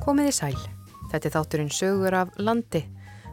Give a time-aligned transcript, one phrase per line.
[0.00, 0.56] Komiði sæl.
[1.10, 2.80] Þetta er þátturinn sögur af landi.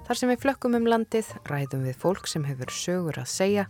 [0.04, 3.64] Þar sem við flökkum um landið, ræðum við fólk sem hefur sögur að segja,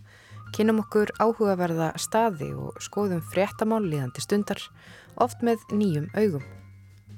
[0.55, 4.63] kynum okkur áhugaverða staði og skoðum fréttamál líðandi stundar,
[5.21, 6.45] oft með nýjum augum.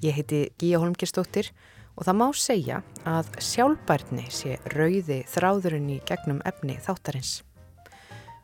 [0.03, 1.53] Ég heiti Gíja Holmgistóttir
[1.95, 7.37] og það má segja að sjálfbærni sé rauði þráðurinn í gegnum efni þáttarins.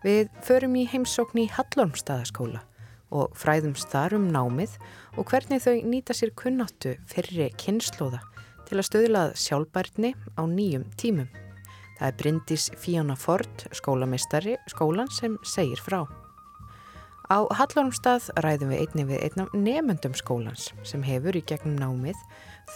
[0.08, 2.63] Við förum í heimsókn í Hallormstaðaskóla
[3.14, 4.76] og fræðumst þar um námið
[5.16, 8.22] og hvernig þau nýta sér kunnáttu fyrri kynnslóða
[8.66, 11.30] til að stöðlað sjálfbærni á nýjum tímum.
[11.95, 16.04] Það er Bryndis Fíona Ford, skólamistari skólan sem segir frá.
[17.26, 22.20] Á Hallormstað ræðum við einni við einnam nefendum skólans sem hefur í gegnum námið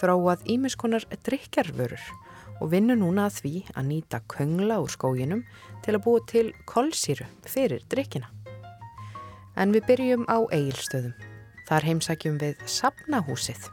[0.00, 2.02] þráað ímiskonar drikjarvörur
[2.60, 5.44] og vinnu núna að því að nýta köngla úr skóginum
[5.84, 8.39] til að búa til kolsýru fyrir drikkina.
[9.60, 11.12] En við byrjum á eigilstöðum.
[11.68, 13.66] Þar heimsækjum við Sapnahúsið.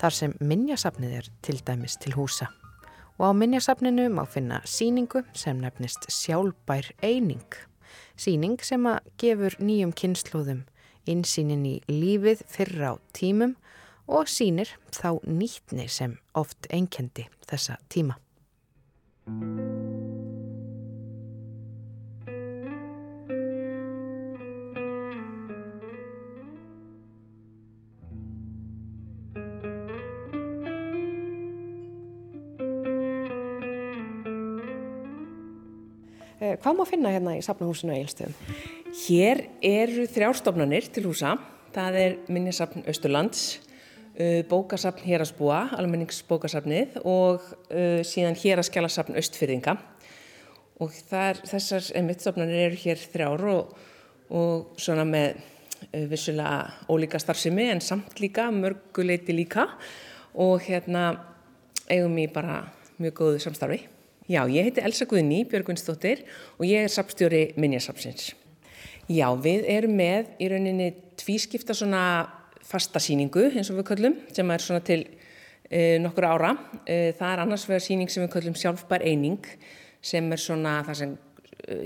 [0.00, 2.50] Þar sem minnjasapnið er til dæmis til húsa.
[3.16, 7.48] Og á minnjasapninu má finna síningu sem nefnist sjálfbær eining.
[8.16, 10.62] Síning sem að gefur nýjum kynnslóðum
[11.08, 13.56] insýnin í lífið fyrra á tímum
[14.10, 18.18] og sínir þá nýtni sem oft einkendi þessa tíma.
[36.58, 38.34] Hvað má finna hérna í Safnahúsinu og Eilstöðum?
[39.04, 41.36] Hér eru þrjárstofnanir til húsa.
[41.70, 43.60] Það er Minnisafn Östurlands,
[44.18, 49.76] uh, bókasafn Hérasbúa, almenningsbókasafnið og uh, síðan Héraskjálasafn Östfyrðinga.
[50.80, 53.78] Og þar, þessar mittstofnanir eru hér þrjár og,
[54.34, 59.68] og svona með uh, vissulega ólíka starfsemi en samt líka, mörguleiti líka
[60.34, 61.12] og hérna
[61.90, 62.62] eigum við bara
[62.98, 63.84] mjög góðu samstarfi.
[64.30, 66.20] Já, ég heiti Elsa Guðni Björgvinsdóttir
[66.54, 68.28] og ég er sapstjóri Minjasapsins.
[69.10, 70.86] Já, við erum með í rauninni
[71.18, 72.02] tvískipta svona
[72.70, 75.00] fastasýningu eins og við köllum sem er svona til
[75.66, 76.52] e, nokkur ára.
[76.86, 79.50] E, það er annars vegar síning sem við köllum sjálfbær eining
[79.98, 81.18] sem er svona það sem,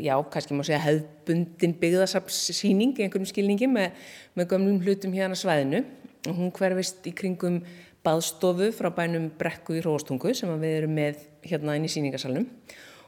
[0.05, 4.05] já, kannski má segja hefðbundin byggðasapssýning í einhverjum skilningi með,
[4.37, 5.87] með gömlum hlutum hérna svæðinu
[6.29, 7.63] og hún hverfist í kringum
[8.05, 12.49] baðstofu frá bænum Brekku í Róstungu sem við erum með hérna inn í síningarsalunum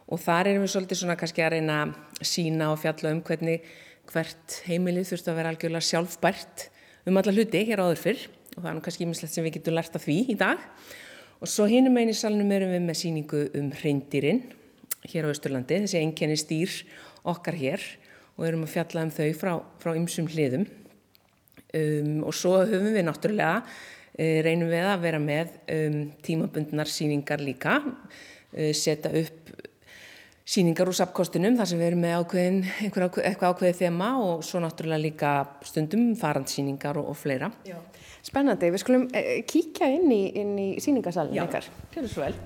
[0.06, 3.66] og þar erum við svolítið svona kannski að reyna að sína og fjalla um hvernig
[4.06, 6.66] hvert heimilið þurft að vera algjörlega sjálfbært
[7.06, 8.22] um alla hluti hér áður fyrr.
[8.56, 10.62] Og það er nú kannski ímislegt sem við getum lært af því í dag.
[11.42, 14.40] Og svo hinnum einn í salunum erum við með síningu um hreindirinn
[15.06, 16.72] hér á Östurlandi, þessi enkenni stýr
[17.28, 17.84] okkar hér.
[18.36, 20.66] Og erum að fjalla um þau frá, ymsum hliðum.
[21.76, 23.60] Um, og svo höfum við náttúrulega
[24.16, 29.52] reynum við að vera með um, tímabundnar síningar líka, uh, setja upp
[30.46, 34.62] síningar úr sapkostinum þar sem við erum með ákveðin, ákveð, eitthvað ákveðið þema og svo
[34.62, 37.50] náttúrulega líka stundum farandsíningar og, og fleira.
[37.66, 37.80] Já.
[38.26, 41.72] Spennandi, við skulum uh, kíkja inn í, í síningarsalinn ykkar.
[41.96, 42.36] Er svo vel.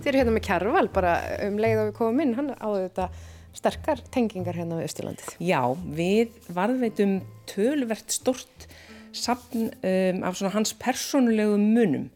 [0.00, 1.10] Þið eru hérna með Kjærval bara
[1.44, 3.08] um leið og við komum inn, hann áður þetta
[3.52, 5.34] sterkar tengingar hérna á Östurlandið.
[5.44, 5.60] Já,
[5.92, 7.18] við varðveitum
[7.50, 8.64] tölvert stort
[9.12, 12.08] sapn um, af svona hans persónulegu munum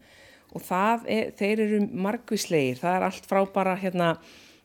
[0.55, 4.13] og það er, þeir eru margvíslegir, það er allt frá bara hérna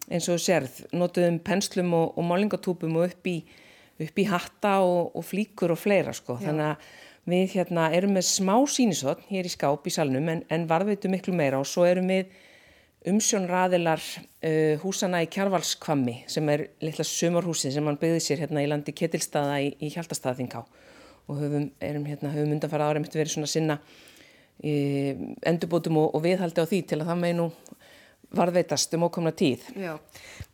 [0.08, 3.38] eins og sérð, notuðum penslum og, og málingatúpum og upp í,
[4.00, 6.46] upp í hatta og, og flíkur og fleira sko, Já.
[6.48, 6.92] þannig að
[7.30, 11.34] við hérna erum með smá sínisotn hér í skáp í salnum en, en varðveitum miklu
[11.36, 12.30] meira og svo erum við
[13.08, 18.68] umsjónraðilar uh, húsana í Kjarvalskvammi sem er litla sumarhúsin sem hann byggði sér hérna í
[18.68, 20.64] landi Ketilstaða í, í Hjaltastaðinká
[21.30, 23.78] og höfum, erum, hérna, höfum undanfara ára mitt verið svona sinna
[24.60, 25.14] e,
[25.46, 27.46] endurbótum og, og viðhaldi á því til að það með nú
[28.36, 29.64] varðveitast um okkomna tíð.
[29.80, 29.94] Já,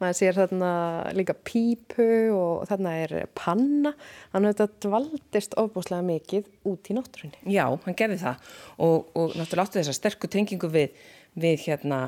[0.00, 0.70] maður sér þarna
[1.16, 3.92] líka pípu og þarna er panna,
[4.32, 7.42] hann hefur þetta dvaldist ofbúslega mikið út í náttúrunni.
[7.52, 10.96] Já, hann gerði það og, og náttúrulega áttu þessa sterku tengingu við,
[11.36, 12.00] við hérna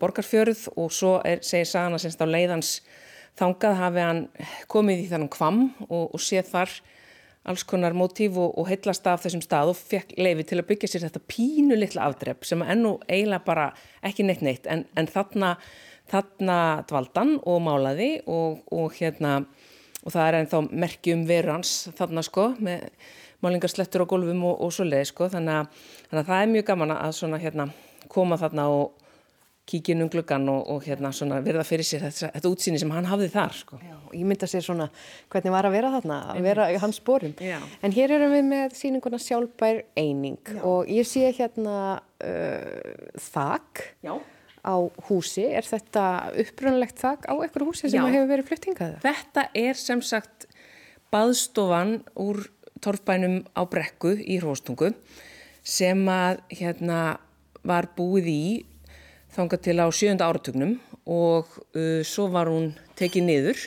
[0.00, 2.76] borgarfjörð og svo er, segir Sagana semst á leiðans
[3.36, 4.22] þangað hafi hann
[4.72, 6.76] komið í þannig kvam og, og séð þar
[7.46, 10.90] alls konar mótíf og, og heitlast af þessum stað og fekk leiði til að byggja
[10.90, 13.66] sér þetta pínu litla afdrepp sem ennu eiginlega bara
[14.06, 14.66] ekki neitt neitt.
[14.66, 15.54] En, en þarna,
[16.10, 16.58] þarna
[16.90, 19.38] dvaldan og málaði og, og hérna
[20.02, 22.88] og það er ennþá merkjum veru hans þarna sko með
[23.44, 25.30] málingarslettur á gólfum og, og svo leiði sko.
[25.30, 27.68] Þannig að, þannig að það er mjög gaman að svona hérna
[28.10, 29.05] koma þarna og
[29.66, 32.92] kíkja inn um gluggan og, og hérna svona verða fyrir sér þetta, þetta útsýni sem
[32.94, 33.80] hann hafði þar sko.
[33.82, 34.86] Já, og ég mynda sér svona
[35.32, 37.34] hvernig var að vera þarna, að vera í hans spórum.
[37.42, 37.58] Já.
[37.82, 42.94] En hér erum við með síninguna sjálfbær eining og ég sé hérna uh,
[43.26, 44.14] þak Já.
[44.62, 44.76] á
[45.10, 45.48] húsi.
[45.50, 46.06] Er þetta
[46.44, 48.06] upprunalegt þak á einhverju húsi sem Já.
[48.06, 49.02] hefur verið fluttingaða?
[49.02, 50.46] Þetta er sem sagt
[51.14, 52.44] baðstofan úr
[52.84, 54.92] torfbænum á brekku í Hróstungu
[55.66, 57.16] sem að hérna
[57.66, 58.42] var búið í
[59.36, 63.64] þangað til á sjönda áratugnum og uh, svo var hún tekið niður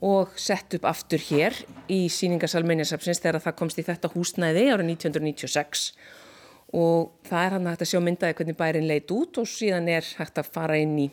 [0.00, 1.56] og sett upp aftur hér
[1.92, 5.90] í síningarsalmenjarsapsins þegar það komst í þetta húsnæði árið 1996
[6.76, 10.06] og það er hann hægt að sjá myndaði hvernig bærin leit út og síðan er
[10.20, 11.08] hægt að fara inn í,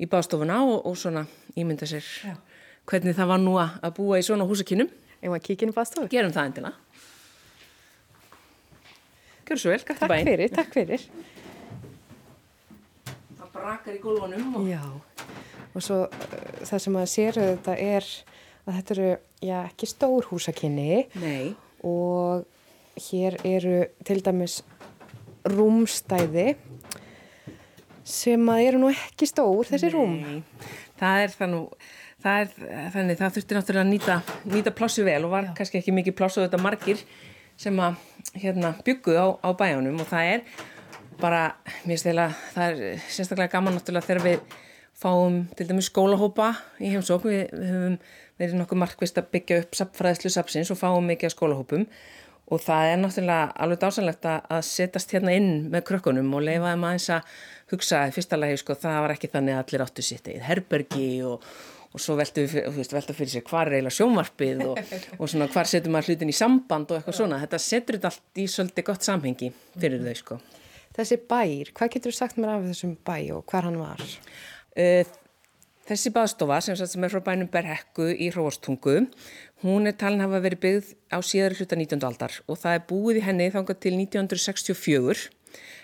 [0.00, 1.26] í baðstofuna og, og svona
[1.58, 2.06] ímynda sér
[2.90, 4.88] hvernig það var nú að búa í svona húsakinnum.
[5.20, 6.08] Ef maður kíkja inn í baðstofu?
[6.10, 6.78] Gerum það endilega.
[9.50, 10.28] Gjör svo vel, Takk bæinn.
[10.30, 11.04] fyrir, takk fyrir.
[13.60, 14.68] Brakar í gólfunum og...
[14.70, 14.82] Já,
[15.70, 18.08] og svo uh, það sem maður sér þetta er
[18.64, 19.10] að þetta eru,
[19.44, 21.52] já, ekki stór húsakinni Nei,
[21.86, 22.46] og
[23.10, 23.76] hér eru
[24.06, 24.60] til dæmis
[25.48, 26.54] rúmstæði
[28.10, 30.16] sem að eru nú ekki stór, þessi rúm.
[30.18, 30.68] Nei,
[31.00, 31.60] það er það nú,
[32.24, 32.52] það er
[32.94, 34.16] þannig, það þurfti náttúrulega að nýta,
[34.50, 37.04] nýta plássu vel og var kannski ekki mikið plássu þetta margir
[37.60, 38.00] sem að
[38.40, 40.44] hérna byggu á, á bæjanum og það er
[41.22, 41.42] bara,
[41.84, 44.58] mér finnst þeirra, það er sérstaklega gaman náttúrulega þegar við
[45.00, 48.00] fáum til dæmis skólahópa í heimsók, við, við höfum
[48.40, 51.86] verið nokkuð markvist að byggja upp fræðslu sapsins og fáum mikið af skólahópum.
[52.50, 56.72] Og það er náttúrulega alveg dásanlegt að, að setjast hérna inn með krökkunum og leifa
[56.72, 57.34] þeim aðeins að
[57.70, 61.10] hugsa í fyrsta lagi, sko, það var ekki þannig að allir áttu sitt eða herbergi
[61.28, 61.46] og,
[61.94, 62.42] og svo velta
[63.14, 64.80] fyrir sér hvar er eiginlega sjónvarpið og,
[65.18, 68.42] og svona hvar setur maður hlutin í samband og eitthvað svona, þetta setur þetta allt
[68.42, 70.40] í svolítið gott samhengi fyrir þau, sko.
[71.00, 74.02] Þessi bær, hvað getur þú sagt mér af þessum bæ og hvar hann var?
[74.76, 75.06] Uh,
[75.88, 79.06] þessi baðstofa sem, sem er frá bænum Berhekku í Hróarstungu,
[79.64, 82.04] hún er talin hafa verið byggð á síðari hluta 19.
[82.04, 85.24] aldar og það er búið í henni þangað til 1964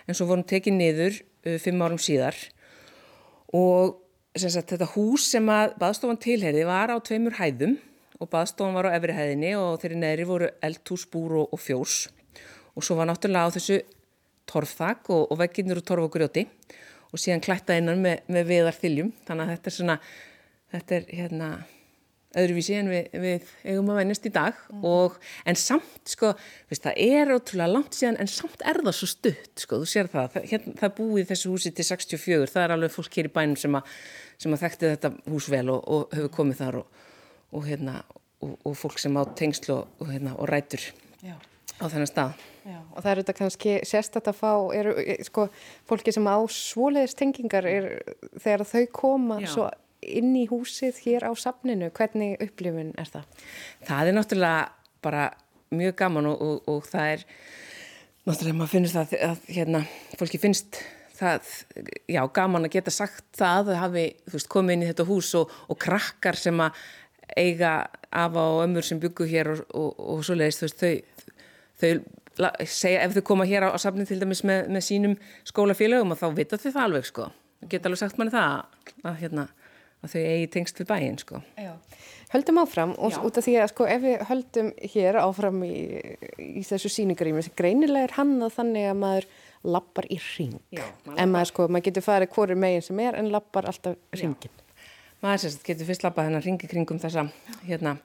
[0.05, 2.37] en svo vorum tekið niður uh, fimm árum síðar
[3.57, 3.97] og
[4.37, 7.79] sagt, þetta hús sem að baðstofan tilherði var á tveimur hæðum
[8.21, 12.03] og baðstofan var á efri hæðinni og þeirri neðri voru eldhús, búr og, og fjós
[12.77, 13.81] og svo var náttúrulega á þessu
[14.51, 16.47] torfþak og, og vegginnur og torf og grjóti
[17.13, 19.99] og síðan klætta innan með, með viðar þiljum þannig að þetta er svona
[20.75, 21.51] þetta er hérna
[22.37, 24.59] öðruvísi en við, við eigum að vennast í dag.
[24.85, 25.17] Og
[25.49, 29.65] en samt sko veist, það er ótrúlega langt síðan en samt er það svo stutt
[29.65, 30.29] sko, þú sér það.
[30.35, 33.59] Það, hérna, það búið þessu húsi til 64 það er alveg fólk hér í bænum
[33.61, 33.97] sem að,
[34.43, 37.03] sem að þekkti þetta hús vel og, og hefur komið þar og,
[37.53, 37.99] og, hérna,
[38.45, 40.91] og, og fólk sem á tengslu og, hérna, og rætur.
[41.25, 41.37] Já.
[41.81, 42.81] Á þennan stað Já.
[42.83, 44.93] Og það eru þetta kannski sérstætt að fá, eru,
[45.29, 45.45] sko,
[45.87, 47.87] fólki sem á svoleiðis tengingar er
[48.43, 49.51] þegar þau koma Já.
[49.53, 49.67] svo
[50.03, 53.45] inn í húsið hér á safninu, hvernig upplifun er það?
[53.87, 54.67] Það er náttúrulega
[55.07, 55.29] bara
[55.75, 57.25] mjög gaman og, og, og það er
[58.27, 59.83] náttúrulega maður finnst það að hérna,
[60.19, 60.83] fólki finnst
[61.17, 61.51] það,
[62.11, 65.33] já, gaman að geta sagt það að hafi, þú veist, komið inn í þetta hús
[65.39, 66.83] og, og krakkar sem að
[67.37, 67.77] eiga
[68.11, 71.26] afa og ömmur sem byggu hér og, og, og svo leiðist, þú veist, þau,
[71.81, 71.93] þau
[72.69, 75.15] segja, ef þau koma hér á, á safnin til dæmis með, með sínum
[75.49, 77.31] skólafélögum og þá vita þau það alveg, sko.
[77.71, 78.59] Geta alveg sagt manni það
[79.03, 79.47] að, hérna,
[80.05, 81.41] að þau eigi tengst við bæinn, sko.
[81.57, 81.73] Já.
[82.33, 83.21] Höldum áfram og Já.
[83.23, 85.75] út af því að sko ef við höldum hér áfram í,
[86.43, 89.29] í þessu síningarými, greinilega er hann að þannig að maður
[89.67, 90.57] lappar í ring.
[90.75, 93.95] Já, maður en maður sko, maður getur farið hvoru megin sem er en lappar alltaf
[94.19, 94.63] ringin.
[95.23, 97.29] maður sérst getur fyrst lappað hennar ringi kringum þessa
[97.63, 97.97] hérna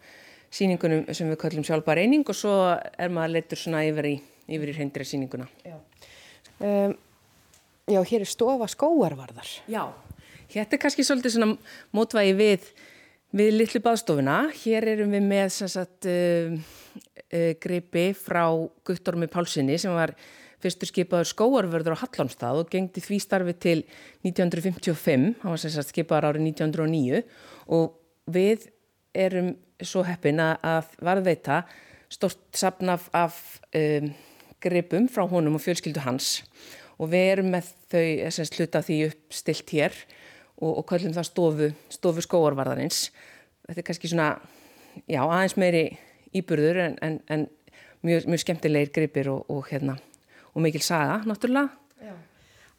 [0.52, 4.16] síningunum sem við kallum sjálfbar eining og svo er maður leittur svona yfir í,
[4.52, 5.48] yfir í hreindri síninguna.
[6.60, 6.96] Um,
[7.90, 9.50] já, hér er stofa skóarvarðar.
[9.72, 9.86] Já,
[10.52, 11.56] þetta er kannski svolítið svona
[11.96, 12.68] mótvægi við,
[13.38, 14.44] við litlu baðstofuna.
[14.62, 16.60] Hér erum við með sagt uh,
[17.32, 18.46] uh, greipi frá
[18.88, 20.16] Guttormi Pálsini sem var
[20.62, 23.80] fyrstur skipaður skóarvörður á Hallanstað og gengdi því starfi til
[24.28, 27.24] 1955, hann var sagt skipaður árið 1909
[27.74, 27.96] og
[28.30, 28.68] við
[29.18, 29.56] erum
[29.88, 31.64] svo heppin að, varðveita
[32.12, 33.38] stort sapn af, af
[33.78, 34.12] um,
[34.62, 36.42] greipum frá honum og fjölskyldu hans
[37.02, 39.96] og við erum með þau sem sluta því uppstilt hér
[40.62, 43.08] og, og kallum það stofu, stofu skóarvarðarins.
[43.66, 44.30] Þetta er kannski svona,
[45.10, 45.86] já, aðeins meiri
[46.38, 47.48] íburður en, en, en
[48.06, 49.98] mjög, mjög skemmtilegir greipir og, og, hérna,
[50.54, 51.74] og mikil saga, náttúrulega.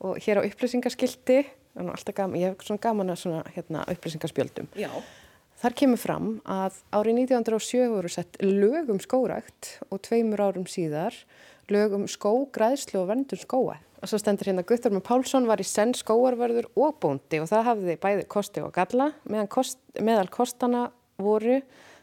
[0.03, 1.43] Og hér á upplýsingaskildi,
[1.79, 4.71] alltaf gaman, ég hef svona gaman að svona hérna, upplýsingaspjöldum.
[4.79, 4.91] Já.
[5.63, 11.17] Þar kemur fram að árið 1907 voru sett lögum skórækt og tveimur árum síðar
[11.73, 13.79] lögum skógræðslu og verndun skóa.
[14.03, 17.97] Og svo stendur hérna Guttorm Pálsson var í senn skóarverður og bóndi og það hafði
[18.03, 20.89] bæði kosti og galla meðan kost, meðal kostana
[21.23, 21.61] voru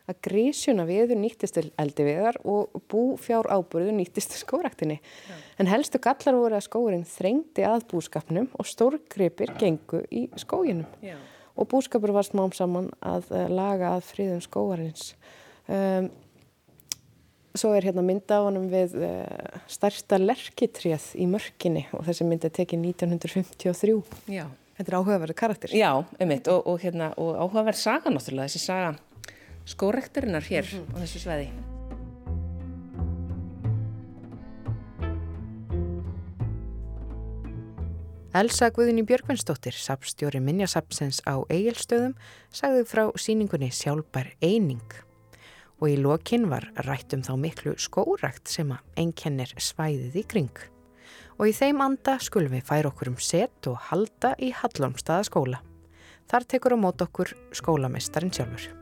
[0.09, 4.97] að grísjuna viður nýttist til eldi viðar og búfjár ábúrðu nýttist til skóraktinni.
[5.27, 5.39] Ja.
[5.61, 10.87] En helstu gallar voru að skórin þrengdi að búskapnum og stórgripir gengu í skóginum.
[11.05, 11.19] Ja.
[11.59, 15.13] Og búskapur var smám saman að uh, laga að fríðum skóarins.
[15.67, 16.07] Um,
[17.57, 22.51] svo er hérna mynda á honum við uh, stærsta lerkitréð í mörkinni og þessi myndi
[22.53, 23.99] tekið 1953.
[24.31, 24.45] Já.
[24.79, 25.75] Þetta er áhugaverðu karakter.
[25.75, 25.91] Já,
[26.23, 28.93] einmitt og, og, hérna, og áhugaverð saga náttúrulega, þessi saga
[29.67, 30.95] skórekturinnar hér mm -hmm.
[30.95, 31.51] á þessu sveiði.
[38.29, 42.13] Elsa Guðinni Björgvinsdóttir, sapstjóri Minjasapsens á Egilstöðum,
[42.53, 44.85] sagði frá síningunni sjálfbær eining
[45.79, 50.63] og í lokinn var rætt um þá miklu skórakt sem að einkennir svæðið í kring.
[51.39, 55.63] Og í þeim anda skulum við færa okkur um set og halda í Hallómstaðaskóla.
[56.29, 58.78] Þar tekur á mót okkur skólamestarin sjálfur.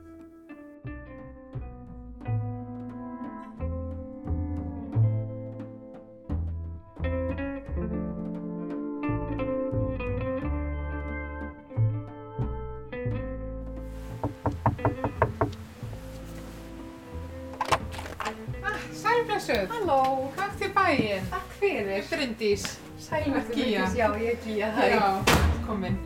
[19.48, 19.70] Blessuð.
[19.72, 20.30] Halló.
[20.36, 21.26] Takk til bæinn.
[21.30, 22.04] Takk fyrir.
[22.10, 22.64] Bryndís.
[22.98, 24.68] Sælverður Bryndís, já, ég er Gíja.
[24.76, 25.24] Já,
[25.66, 25.96] komin.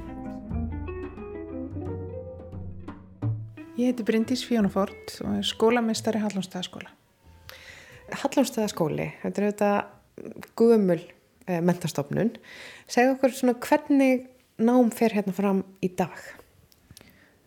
[3.76, 6.92] Ég heiti Bryndís Fjónafort og er skólamestari Hallómsstæðaskóla.
[8.22, 12.34] Hallómsstæðaskóli, þetta er auðvitað guðumul eh, mentastofnun.
[12.86, 14.28] Segð okkur svona hvernig
[14.60, 16.14] nám fer hérna fram í dag?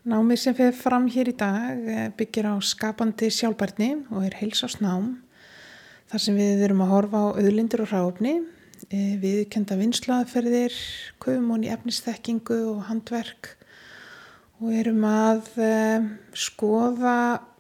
[0.06, 5.14] Námið sem fer fram hér í dag eh, byggir á skapandi sjálfbarni og er heilsásnám
[6.16, 8.32] þar sem við erum að horfa á auðlindir og ráfni,
[8.88, 10.76] e, viðkenda vinslaðferðir,
[11.20, 13.50] köfumón í efnisþekkingu og handverk
[14.62, 15.74] og erum að e,
[16.40, 17.18] skoða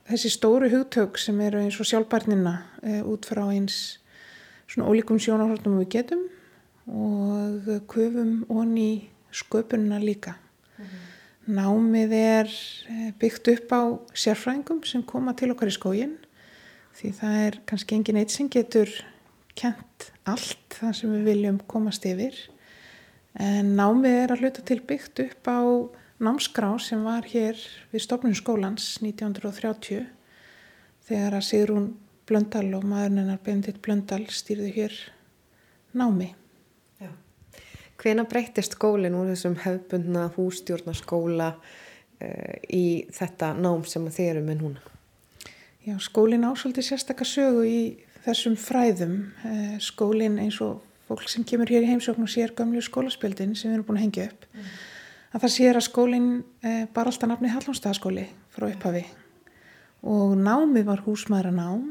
[0.08, 3.98] þessi stóru hugtök sem eru eins og sjálfbarnina e, út frá eins
[4.72, 6.24] svona ólíkum sjónarhaldum við getum
[6.88, 10.38] og köfum onni sköpunina líka.
[10.78, 11.56] Mm -hmm.
[11.60, 12.48] Námið er
[13.20, 13.84] byggt upp á
[14.16, 16.16] sérfræðingum sem koma til okkar í skóginn
[16.96, 18.92] því það er kannski engin eitt sem getur
[19.56, 22.38] kent allt það sem við viljum komast yfir
[23.40, 25.62] en námið er að hluta til byggt upp á
[26.24, 27.60] námskrá sem var hér
[27.92, 30.06] við stofnun skólans 1930
[31.08, 31.92] þegar að Sigrún
[32.26, 34.96] Blöndal og maðurinnar Bendit Blöndal stýrðu hér
[35.94, 36.32] námi.
[38.02, 44.60] Hvena breytist skólinn úr þessum hefbundna hústjórnarskóla uh, í þetta nám sem þið eru með
[44.64, 44.95] núna?
[45.86, 47.80] Já, skólinn ásóldi sérstakka sögu í
[48.24, 49.12] þessum fræðum.
[49.46, 53.70] Eh, skólinn eins og fólk sem kemur hér í heimsókn og sér gamlu skólaspjöldin sem
[53.70, 54.48] við erum búin að hengja upp.
[54.50, 54.72] Mm.
[55.30, 56.32] Að það sér að skólinn
[56.66, 58.26] eh, bara alltaf nafni Hallónstaðaskóli
[58.56, 59.04] frá upphafi.
[60.10, 61.86] Og námið var húsmaðra nám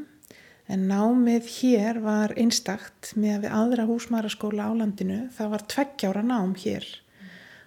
[0.67, 5.21] en námið hér var einstakt með að við aðra húsmaðraskóla á landinu.
[5.39, 6.91] Það var tveggjára nám hér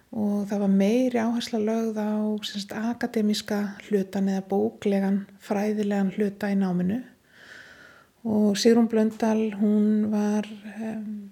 [0.09, 2.13] og það var meiri áhersla lögð á
[2.47, 7.03] semst, akademiska hlutan eða bóklegan, fræðilegan hluta í náminu.
[8.25, 10.47] Og Sigrun Blöndal hún var
[10.81, 11.29] um,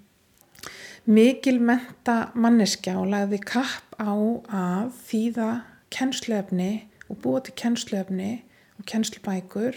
[1.04, 5.50] mikil menta manneskja og lagði kapp á að þýða
[5.92, 6.72] kennsluefni
[7.08, 8.32] og búa til kennsluefni
[8.78, 9.76] og kennslubækur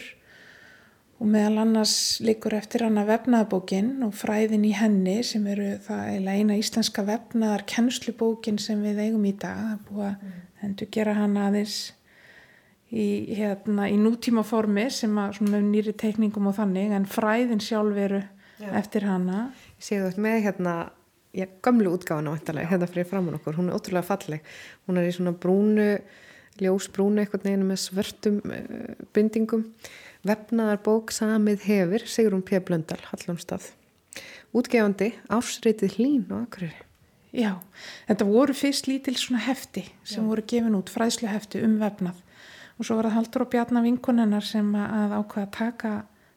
[1.22, 1.94] og meðal annars
[2.26, 8.58] líkur eftir hana vefnaðabókin og fræðin í henni sem eru það eina íslenska vefnaðar kennslubókin
[8.62, 9.60] sem við eigum í dag.
[9.60, 10.40] Það er búið að mm.
[10.64, 11.76] hendur gera hana aðeins
[12.90, 13.06] í,
[13.38, 18.24] hérna, í nútíma formi sem að nýri teikningum og þannig en fræðin sjálf eru
[18.58, 18.72] Já.
[18.82, 19.46] eftir hana.
[19.78, 20.76] Ég sé þú með hérna
[21.32, 24.42] Já, gamlu útgáðan á eftirlega, hérna fyrir framann okkur, hún er ótrúlega falleg,
[24.84, 25.86] hún er í svona brúnu,
[26.60, 29.64] ljósbrúnu eitthvað neginn með svörtum uh, bindingum
[30.28, 32.60] Vefnaðar bók samið hefur Sigrun P.
[32.62, 33.72] Blöndal, Hallumstað.
[34.54, 36.76] Útgefandi ásreitið hlín og akkurir.
[37.32, 37.56] Já,
[38.10, 40.28] þetta voru fyrst lítil svona hefti sem Já.
[40.28, 42.20] voru gefin út, fræðslu hefti um vefnað
[42.76, 45.94] og svo var það Haldur og Bjarnar vinkonennar sem að ákvaða að taka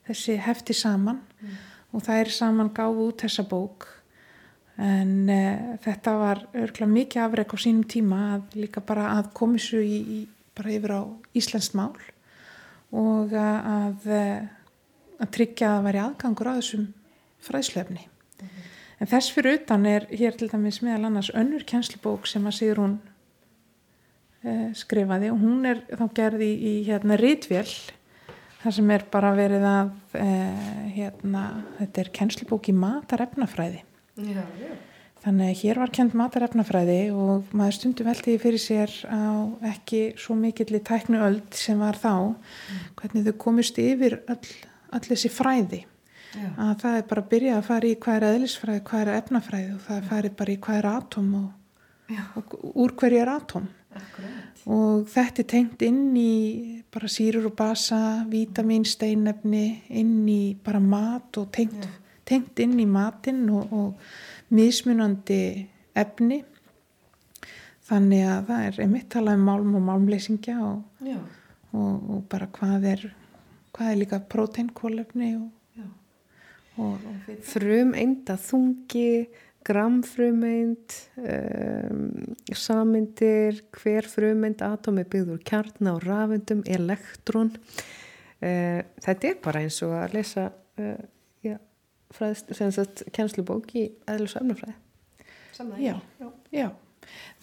[0.06, 1.58] þessi hefti saman mm.
[1.96, 3.88] og það er saman gáðu út þessa bók
[4.78, 5.42] en e,
[5.84, 10.18] þetta var örgulega mikið afreg á sínum tíma að líka bara að komisu í, í,
[10.54, 11.02] bara yfir á
[11.34, 11.94] Íslands mál
[12.94, 14.06] og að,
[15.18, 16.84] að tryggja að það væri aðgangur á þessum
[17.44, 18.04] fræðslefni.
[18.06, 18.70] Mm -hmm.
[19.00, 22.98] En þess fyrir utan er hér til dæmis meðal annars önnur kjenslubók sem að Sigrún
[24.44, 27.68] uh, skrifaði og hún er þá gerði í, í hérna rítvél
[28.62, 31.42] þar sem er bara verið að uh, hérna,
[31.78, 33.82] þetta er kennslubók í matarefnafræði
[34.14, 34.72] Já, já.
[35.24, 40.36] Þannig að hér var kent matarefnafræði og maður stundum veltiði fyrir sér á ekki svo
[40.36, 42.34] mikill í tæknu öld sem var þá,
[43.00, 44.50] hvernig þau komist yfir öll,
[44.92, 45.80] öll þessi fræði.
[46.34, 46.48] Já.
[46.58, 49.70] Að það er bara að byrja að fara í hvað er eðlisfræði, hvað er efnafræði
[49.72, 51.48] og það er farið bara í hvað er atóm og,
[52.42, 52.54] og
[52.84, 53.32] úr hverju er.
[53.94, 54.60] Akkurat.
[54.74, 56.34] Og þetta er tengt inn í
[56.92, 61.88] bara sírur og basa, vítamin, steinefni, inn í bara mat og tengt,
[62.28, 65.42] tengt inn í matinn og, og mismunandi
[65.94, 66.42] efni.
[67.84, 71.10] Þannig að það er einmitt talað um málm og málmleysingja og,
[71.76, 73.04] og, og bara hvað er
[73.74, 75.48] hvað er líka próteinkólefni og,
[76.78, 77.08] og,
[77.46, 79.26] Frumeinda þungi,
[79.64, 82.00] gramfrumeind, um,
[82.52, 87.54] samindir, hver frumeind atómi byggður kjarna og rafendum, elektrón.
[88.44, 91.06] Uh, þetta er bara eins og að lesa uh,
[91.46, 92.03] já, fræðst, sem sagt,
[93.14, 94.76] kennslubók í eðlus og efnafræði.
[96.20, 96.68] já, já.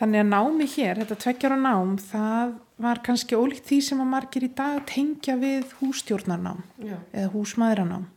[0.02, 4.46] Þannig að námi hér, þetta tveggjara nám, það var kannski ólíkt því sem að margir
[4.48, 6.96] í dag tengja við hústjórnarnám Já.
[7.14, 8.08] eða húsmaðuranám.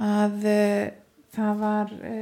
[0.00, 0.60] Að e,
[1.34, 2.14] það var e,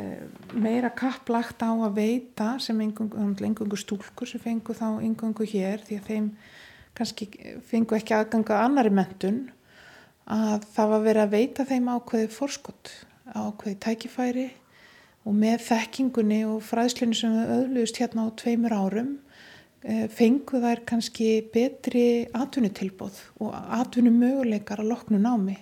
[0.55, 6.11] meira kapplagt á að veita sem engungu stúlkur sem fengu þá engungu hér því að
[6.13, 6.33] þeim
[6.99, 7.29] kannski
[7.67, 9.47] fengu ekki aðganga annari mentun
[10.29, 12.91] að það var verið að veita þeim ákveði forskott,
[13.35, 14.49] ákveði tækifæri
[15.29, 19.11] og með þekkingunni og fræðslunni sem við öðluðust hérna á tveimur árum
[19.83, 25.59] eh, fengu þær kannski betri atvinnutilbóð og atvinnumöguleikar að loknu námi.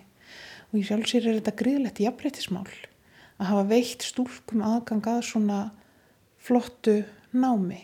[0.70, 2.68] Og í sjálfsýr er þetta gríðlegt jafnbreytismál
[3.36, 5.60] að hafa veitt stúlkum aðgang að svona
[6.46, 7.00] flottu
[7.34, 7.82] námi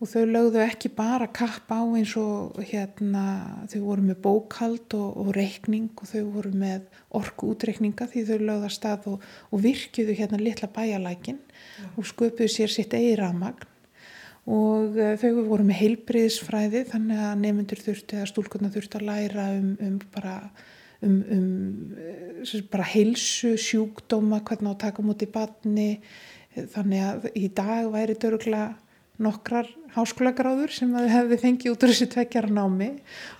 [0.00, 3.24] og þau lögðu ekki bara kapp á eins og hérna
[3.68, 8.38] þau voru með bókald og, og reikning og þau voru með orku útreikninga því þau
[8.38, 11.42] lögðu að stað og, og virkjuðu hérna litla bæjalækin
[11.92, 13.68] og sköpuðu sér sitt eigi ramagn
[14.48, 19.48] og uh, þau voru með heilbriðisfræði þannig að nefnundur þurfti að stúlkurna þurfti að læra
[19.58, 20.36] um, um bara
[21.04, 21.48] um, um
[22.40, 25.90] uh, bara heilsu, sjúkdóma, hvernig á að taka mútið batni
[26.72, 28.70] þannig að í dag væri dörgla
[29.20, 32.90] nokkrar háskólagráður sem þau hefði fengið út úr þessi tveggjara námi.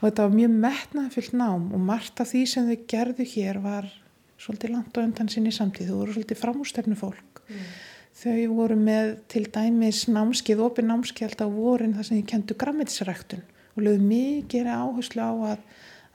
[0.01, 3.91] Og þetta var mjög metnaðfyllt nám og margt af því sem þau gerðu hér var
[4.41, 7.43] svolítið langt á undan sinni samtíð, þau voru svolítið framústefnu fólk.
[7.47, 7.67] Mm.
[8.21, 13.45] Þau voru með til dæmis námskið, opið námskið alltaf vorin þar sem þau kentu grammetisræktun
[13.77, 15.63] og lögðu mikið áherslu á að,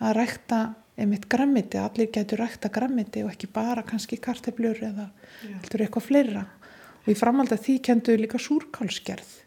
[0.02, 0.60] að rækta
[0.95, 5.10] einmitt grammiti, allir getur rækta grammiti og ekki bara kannski karteblur eða
[5.62, 6.45] eitthvað fleira.
[7.06, 9.44] Og í framhald að því kentu líka súrkálsgerð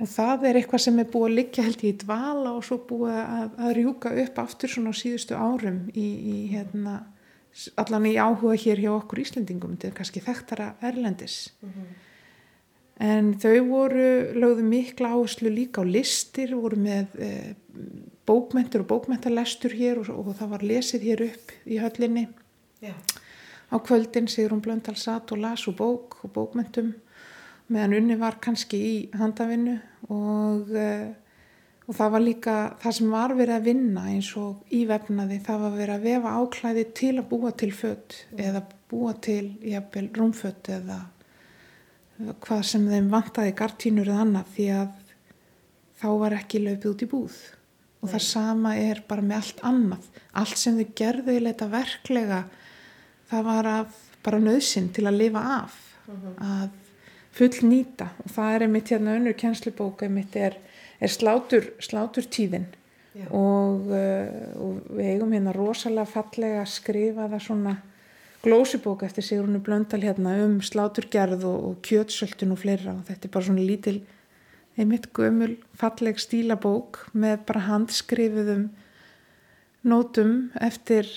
[0.00, 3.16] og það er eitthvað sem er búið að liggja held í dvala og svo búið
[3.18, 6.94] að, að rjúka upp aftur svona á síðustu árum í, í hérna,
[7.80, 11.90] allan í áhuga hér hjá okkur Íslendingum, þetta er kannski þekktara erlendis mm -hmm.
[13.08, 17.54] en þau voru lögðu mikla áherslu líka á listir voru með e,
[18.26, 22.28] bókmentur og bókmentalestur hér og, og það var lesið hér upp í höllinni
[22.80, 22.94] Já.
[23.68, 26.94] á kvöldin Sigrun Blöndal satt og las og bók og bókmentum
[27.72, 29.78] meðan unni var kannski í handavinnu
[30.12, 30.72] og,
[31.86, 35.64] og það var líka það sem var verið að vinna eins og í vefnaði það
[35.64, 40.72] var verið að vefa áklæði til að búa til fött eða búa til jafnvel rúmfött
[40.76, 41.00] eða
[42.44, 44.92] hvað sem þeim vantaði gartínur eða annað því að
[46.02, 47.40] þá var ekki löpið út í búð
[48.02, 48.12] og Nei.
[48.12, 52.42] það sama er bara með allt annað allt sem þau gerðu í leita verklega
[53.30, 56.34] það var af bara nöðsinn til að lifa af uh -huh.
[56.38, 56.81] að
[57.32, 60.58] full nýta og það er einmitt hérna önnur kjenslubóka einmitt er,
[61.00, 62.68] er slátur, slátur tíðin
[63.28, 67.74] og, uh, og við eigum hérna rosalega fallega að skrifa það svona
[68.42, 72.96] glósibóka eftir Sigrunu Blöndal hérna um sláturgerð og, og kjötsöldun og fleira.
[72.96, 73.98] Og þetta er bara svona lítil
[74.78, 78.70] einmitt gömul falleg stílabók með bara handskrifuðum
[79.86, 81.08] nótum eftir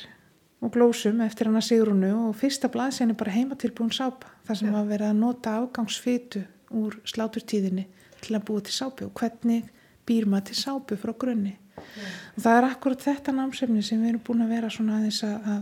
[0.66, 4.88] og glósum eftir hana Sigrunu og fyrsta blaðsinn er bara heimatilbúin sápa þar sem var
[4.90, 6.42] verið að nota afgangsfitu
[6.74, 7.86] úr sláturtíðinni
[8.24, 9.68] til að búa til sápu og hvernig
[10.08, 12.08] býr maður til sápu frá grunni Já.
[12.36, 15.52] og það er akkurat þetta námsefni sem við erum búin að vera svona aðeins að,
[15.54, 15.62] að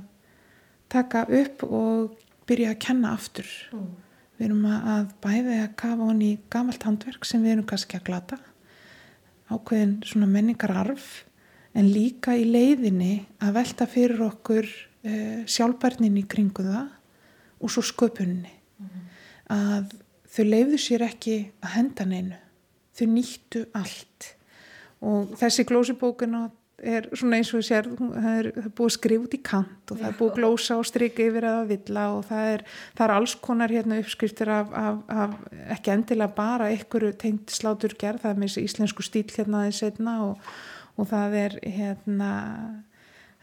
[0.93, 2.15] taka upp og
[2.47, 3.91] byrja að kenna aftur mm.
[4.37, 8.07] við erum að bæði að kafa honni í gamalt handverk sem við erum kannski að
[8.07, 8.39] glata
[9.51, 11.11] ákveðin svona menningararf
[11.73, 13.13] en líka í leiðinni
[13.43, 14.69] að velta fyrir okkur
[15.05, 16.89] uh, sjálfbærnin í kringu það
[17.63, 19.05] og svo sköpunni mm -hmm.
[19.55, 19.93] að
[20.33, 22.39] þau leiðu sér ekki að henda neinu.
[22.93, 24.35] Þau nýttu allt.
[25.01, 26.49] Og þessi glósibókina
[26.83, 29.39] er svona eins og við sér það er, það er búið að skrifa út í
[29.45, 32.63] kant og það er búið að glósa og stryka yfir eða villa og það er,
[32.97, 35.35] það er alls konar hérna uppskriftir af, af, af
[35.77, 39.83] ekki endilega bara ykkur tengt slátur gerð, það er með þessi íslensku stíl hérna aðeins
[39.87, 40.49] einna og,
[40.97, 42.31] og það er hérna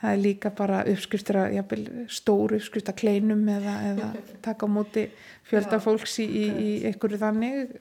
[0.00, 1.82] það er líka bara uppskriftir að jafnvel,
[2.12, 4.12] stóru uppskriftir að kleinum eða, eða
[4.46, 5.08] taka á móti
[5.48, 7.76] fjölda fólks í, í, í einhverju þannig.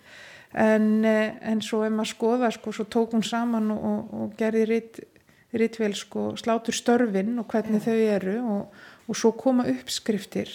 [0.50, 4.66] En, en svo ef maður skoða sko, svo tók hún saman og, og, og gerði
[4.66, 5.02] ritt
[5.54, 10.52] rítvél sko slátur störfin og hvernig þau eru og, og svo koma uppskriftir.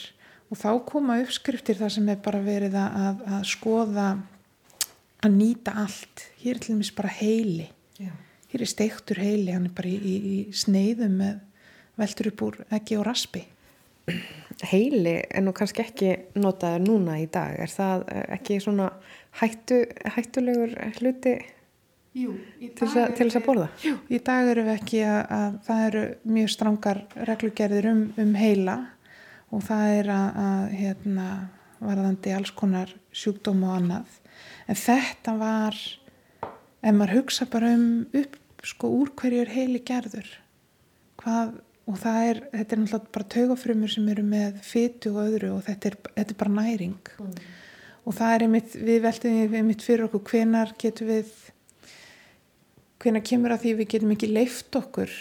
[0.53, 4.09] Og þá koma uppskriftir þar sem er bara verið að, að skoða
[5.24, 6.29] að nýta allt.
[6.42, 7.70] Hér er til dæmis bara heili.
[7.98, 8.11] Já.
[8.53, 11.42] hér er steiktur heili, hann er bara í, í, í sneiðum með
[12.00, 13.44] veldur upp úr ekki og raspi
[14.68, 18.04] Heili er nú kannski ekki notaður núna í dag, er það
[18.37, 18.90] ekki svona
[19.40, 19.80] hættu,
[20.14, 21.38] hættulegur hluti
[22.14, 22.37] Jú,
[22.78, 23.66] til þess að borða?
[23.83, 26.02] Jú, í dag eru við ekki að, að það eru
[26.37, 28.76] mjög strangar reglugerðir um, um heila
[29.50, 31.26] og það er að, að hérna,
[31.83, 34.14] varðandi alls konar sjúkdóm og annað.
[34.70, 35.80] En þetta var,
[36.46, 40.30] ef maður hugsa bara um upp, sko, úr hverju er heili gerður,
[41.18, 45.50] hvað, og það er, þetta er náttúrulega bara taugafrömmur sem eru með fytu og öðru
[45.56, 47.10] og þetta er, þetta er bara næring.
[47.20, 47.34] Mm.
[48.04, 51.32] Og það er einmitt, við veltum einmitt fyrir okkur, hvenar getur við
[53.04, 55.12] hvena kemur að því við getum ekki leift okkur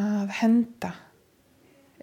[0.00, 0.90] að henda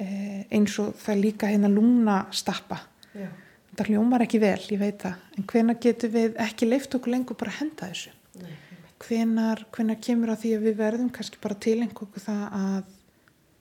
[0.02, 2.80] eh, eins og það líka hérna lúna stappa
[3.14, 3.30] Já.
[3.78, 7.40] það hljómar ekki vel, ég veit það en hvena getum við ekki leift okkur lengur
[7.40, 8.16] bara að henda þessu
[8.98, 12.94] hvenar, hvenar kemur að því að við verðum kannski bara tilengu okkur það að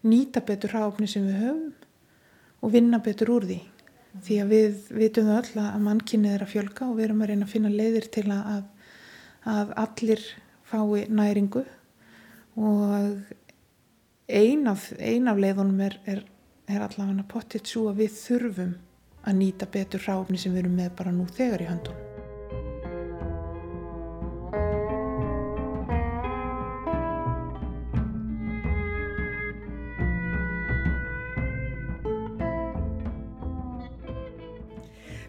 [0.06, 1.72] nýta betur ráfni sem við höfum
[2.62, 3.60] og vinna betur úr því
[4.24, 7.48] því að við vitum öll að mannkynnið er að fjölga og við erum að reyna
[7.48, 8.62] að finna leiðir til að,
[9.44, 10.24] að allir
[10.70, 11.64] fái næringu
[12.56, 13.34] og
[14.26, 16.24] ein af, ein af leiðunum er, er,
[16.66, 18.74] er allavega pottitt svo að við þurfum
[19.26, 22.05] að nýta betur ráfni sem við erum með bara nú þegar í höndunum.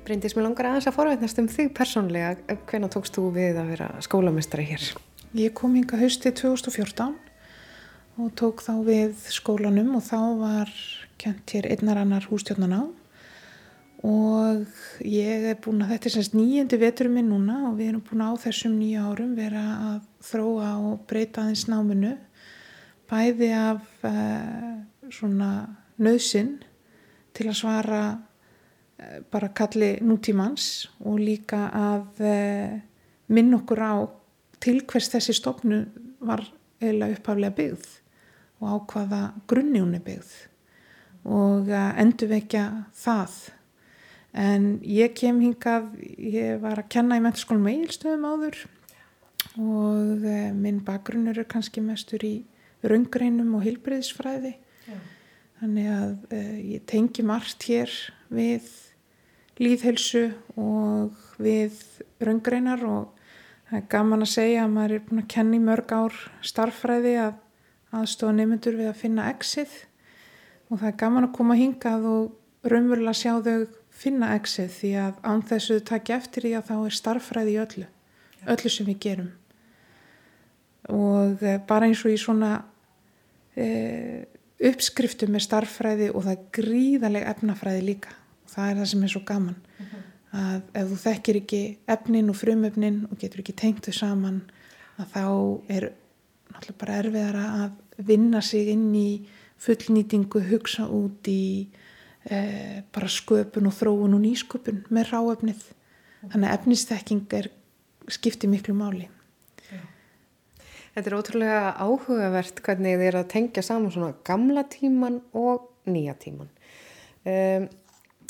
[0.08, 2.38] Bryndis, mér langar aðeins að forveitnast um þig persónlega.
[2.70, 4.84] Hvernig tókst þú við að vera skólamestari hér?
[5.36, 7.18] Ég kom hinga hausti 2014
[8.16, 10.72] og tók þá við skólanum og þá var
[11.20, 12.84] kent hér einnar annar hústjórnan á
[14.08, 14.64] og
[15.04, 18.24] ég er búin að þetta er semst nýjandi veturum minn núna og við erum búin
[18.24, 22.14] á þessum nýja árum vera að þróa og breyta aðeins náminu
[23.12, 24.72] bæði af uh,
[25.12, 25.52] svona
[26.00, 26.62] nöðsinn
[27.36, 28.02] til að svara
[29.32, 32.78] bara kalli nútímans og líka að uh,
[33.30, 33.96] minn okkur á
[34.64, 35.84] til hvers þessi stofnu
[36.26, 36.42] var
[36.82, 37.90] eiginlega upphaflega byggð
[38.58, 40.32] og á hvaða grunni hún er byggð
[41.28, 42.64] og endur vekja
[42.98, 43.36] það
[44.38, 48.60] en ég kem hingað ég var að kenna í menturskólum eigilstöðum áður
[49.58, 52.36] og eh, minn bakgrunnur er kannski mestur í
[52.86, 54.56] raungreinum og hilbreyðisfræði
[54.88, 55.00] ja.
[55.62, 56.36] þannig að
[56.78, 57.94] ég tengi margt hér
[58.34, 58.70] við
[59.62, 60.26] líðhelsu
[60.58, 61.78] og við
[62.24, 63.14] raungreinar og
[63.68, 66.14] Það er gaman að segja að maður er búin að kenna í mörg ár
[66.48, 69.74] starffræði að aðstofa nefnendur við að finna exið
[70.70, 73.66] og það er gaman að koma hingað og raunverulega sjá þau
[73.98, 77.90] finna exið því að án þessu takja eftir því að þá er starffræði í öllu,
[78.56, 79.30] öllu sem við gerum.
[80.94, 82.54] Og eh, bara eins og í svona
[83.52, 83.68] e,
[84.70, 88.16] uppskriftu með starffræði og það er gríðaleg efnafræði líka
[88.52, 89.58] það er það sem er svo gaman.
[89.78, 89.88] Mhm.
[89.88, 90.06] -huh
[90.36, 94.40] að ef þú þekkir ekki efnin og frumöfnin og getur ekki tengt þau saman
[95.00, 95.26] að þá
[95.72, 95.90] er
[96.52, 99.10] náttúrulega bara erfiðara að vinna sig inn í
[99.62, 101.68] fullnýtingu, hugsa út í
[102.30, 102.40] e,
[102.94, 105.64] bara sköpun og þróun og nýsköpun með ráöfnið.
[106.28, 107.50] Þannig að efnisþekking er
[108.12, 109.08] skiptið miklu máli.
[110.98, 116.16] Þetta er ótrúlega áhugavert hvernig þið er að tengja saman svona gamla tíman og nýja
[116.22, 116.50] tíman.
[117.28, 117.68] Um,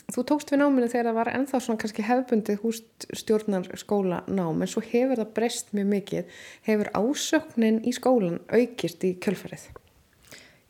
[0.08, 4.70] Þú tókst við náminu þegar það var ennþá svona kannski hefbundið húststjórnar skóla nám en
[4.72, 6.38] svo hefur það breyst mjög mikið.
[6.64, 9.66] Hefur ásöknin í skólan aukist í kjölfarið?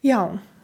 [0.01, 0.21] Já,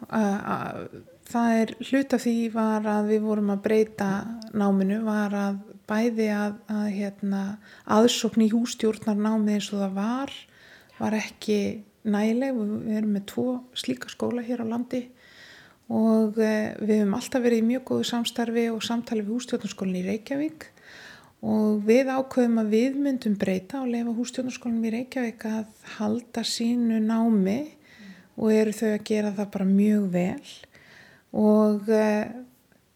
[0.10, 0.82] uh,
[1.30, 4.10] það er hlut af því var að við vorum að breyta
[4.58, 7.46] náminu, var að bæði að, að hérna,
[7.86, 10.38] aðsókn í hústjórnar námið eins og það var,
[10.98, 11.60] var ekki
[12.10, 12.58] nægileg.
[12.58, 15.12] Við erum með tvo slíka skóla hér á landi
[15.92, 20.08] og eh, við hefum alltaf verið í mjög góðu samstarfi og samtali við hústjórnarskólinni í
[20.08, 20.68] Reykjavík
[21.44, 27.02] og við ákveðum að við myndum breyta og lefa hústjórnarskólanum í Reykjavík að halda sínu
[27.04, 27.60] námi
[28.40, 30.54] og eru þau að gera það bara mjög vel
[31.34, 32.32] og, eh,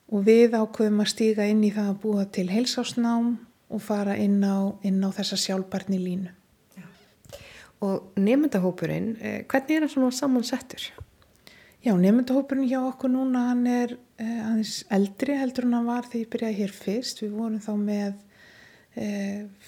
[0.08, 3.36] og við ákveðum að stíga inn í það að búa til heilsásnám
[3.68, 6.32] og fara inn á, inn á þessa sjálfbarni línu.
[7.84, 10.88] Og nefndahópurinn, eh, hvernig er það svona samansettur?
[11.88, 16.20] Já, nefndahópurinn hjá okkur núna, hann er eh, aðeins eldri heldur en hann var þegar
[16.20, 17.22] ég byrjaði hér fyrst.
[17.24, 18.18] Við vorum þá með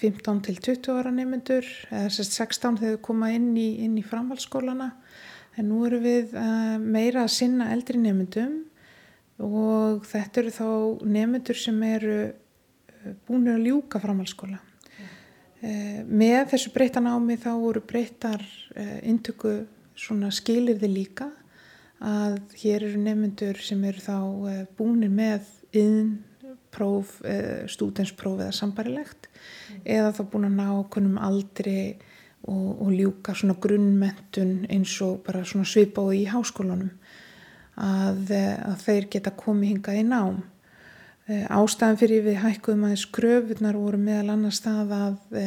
[0.02, 4.90] 15 til 20 ára nefnendur, eða 16 þegar við koma inn í, inn í framhaldsskólana.
[5.56, 6.36] En nú eru við
[6.82, 8.60] meira að sinna eldri nefnendum
[9.40, 10.68] og þetta eru þá
[11.16, 12.20] nefnendur sem eru
[13.24, 14.60] búin að ljúka framhaldsskóla.
[14.60, 15.10] Mm.
[16.10, 18.44] Með þessu breyta námi þá voru breytar
[19.08, 19.62] intöku
[19.96, 21.30] skilirði líka
[22.00, 24.18] að hér eru nefnendur sem eru þá
[24.78, 26.12] búinir með yðn
[26.72, 27.18] próf,
[27.70, 29.82] stúdenspróf eða sambarilegt mm.
[29.84, 31.80] eða þá búin að ná okkunum aldri
[32.48, 36.92] og, og ljúka svona grunnmentun eins og bara svona svipaði í háskólanum
[37.80, 40.40] að, að þeir geta komið hingað í nám.
[41.30, 45.44] Ástæðan fyrir við hækkuðum aðeins kröfunar voru meðal annars það að e,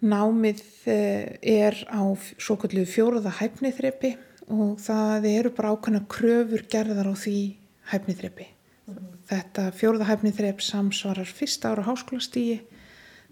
[0.00, 4.14] námið er á svo kallu fjóruða hæfniþrepi
[4.52, 7.38] og það eru bara ákveðna kröfur gerðar á því
[7.90, 8.46] hæfniþrepi.
[8.86, 9.12] Mm -hmm.
[9.26, 12.60] Þetta fjóruða hæfniþrep samsvarar fyrsta ára háskólastígi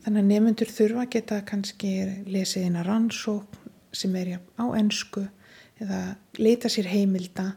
[0.05, 1.91] þannig að nefnundur þurfa geta kannski
[2.27, 3.57] lesið inn að rannsók
[3.93, 5.29] sem er á ennsku
[5.81, 7.55] eða leita sér heimilda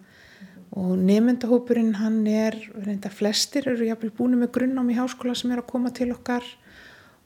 [0.77, 5.61] og nefndahópurinn hann er, reynda flestir eru jáfnvel búin með grunnám í háskóla sem er
[5.63, 6.43] að koma til okkar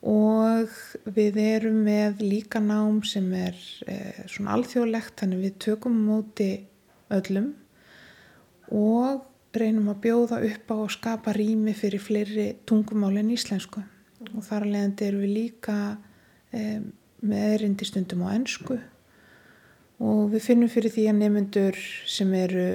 [0.02, 0.72] og
[1.14, 6.52] við erum með líka nám sem er eh, svona alþjóðlegt þannig við tökum móti
[7.14, 7.52] öllum
[8.72, 14.32] og reynum að bjóða upp á að skapa rými fyrir fleiri tungumál en íslensku mm.
[14.38, 15.78] og þar alveg erum við líka
[16.56, 16.80] eh,
[17.22, 18.80] með erindi stundum á ennsku
[20.02, 21.78] og við finnum fyrir því að nefnendur
[22.10, 22.66] sem eru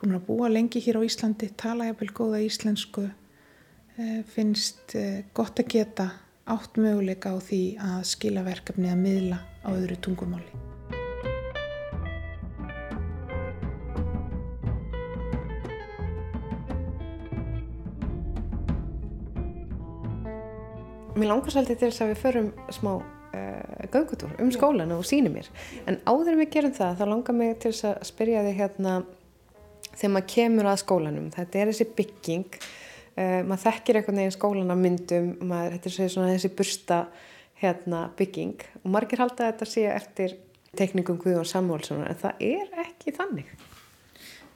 [0.00, 3.06] búin að búa lengi hér á Íslandi, tala jafnvel góða íslensku,
[4.28, 6.10] finnst eh, gott að geta
[6.46, 10.52] átt möguleika á því að skila verkefni að miðla á öðru tungumáli.
[21.16, 25.32] Mér langar svolítið til þess að við förum smá uh, göngutúr um skólan og sínum
[25.38, 25.48] mér.
[25.88, 28.98] En áður við gerum það, þá langar mig til þess að spyrja þig hérna
[29.96, 32.58] þegar maður kemur að skólanum þetta er þessi bygging
[33.16, 37.02] uh, maður þekkir einhvern veginn skólan á myndum maður, þetta er svona þessi bursta
[37.60, 38.66] hérna, bygging.
[38.84, 40.36] Og margir halda að þetta sé eftir
[40.76, 43.54] teknikum Guðjón Samúlsson en það er ekki þannig.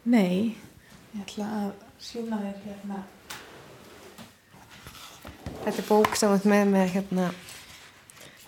[0.04, 0.56] Nei
[1.10, 1.70] ég ætla að
[2.00, 2.98] sína þér hérna.
[5.60, 7.30] Þetta er bók saman með með hérna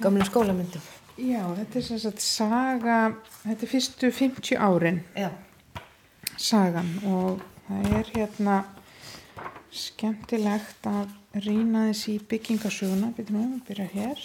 [0.03, 0.85] gamlu skólamyndum.
[1.19, 2.99] Já, þetta er svona saga
[3.43, 5.03] þetta er fyrstu 50 árin.
[5.19, 5.31] Já.
[6.39, 8.61] Sagan og það er hérna
[9.73, 14.25] skemmtilegt að rýna þessi í byggingasöguna byrja nú, byrja hér.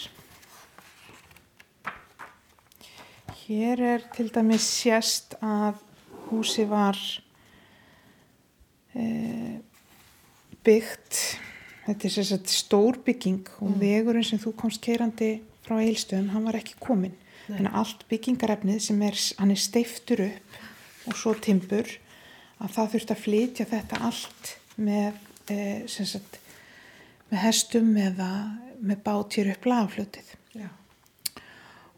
[3.46, 5.80] Hér er til dæmis sérst að
[6.28, 7.00] húsi var
[8.92, 9.06] e,
[10.68, 11.22] byggt.
[11.88, 13.80] Þetta er sérst stór bygging og mm.
[13.80, 17.16] vegurinn sem þú komst keirandi frá eilstöðum, hann var ekki komin
[17.48, 20.58] þannig að allt byggingarefnið sem er, hann er steiftur upp
[21.08, 21.90] og svo timbur
[22.58, 25.20] að það þurft að flytja þetta allt með,
[25.88, 26.40] sagt,
[27.32, 28.32] með hestum eða
[28.84, 30.34] með bátjur upp lagafljótið.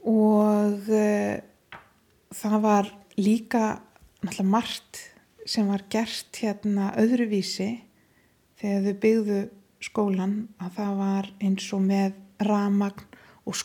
[0.09, 1.41] Og e,
[2.31, 3.63] það var líka
[4.23, 5.01] náttúrulega margt
[5.49, 7.81] sem var gert hérna öðruvísi
[8.59, 9.39] þegar þau byggðu
[9.83, 13.61] skólan að það var eins og með ramagn og,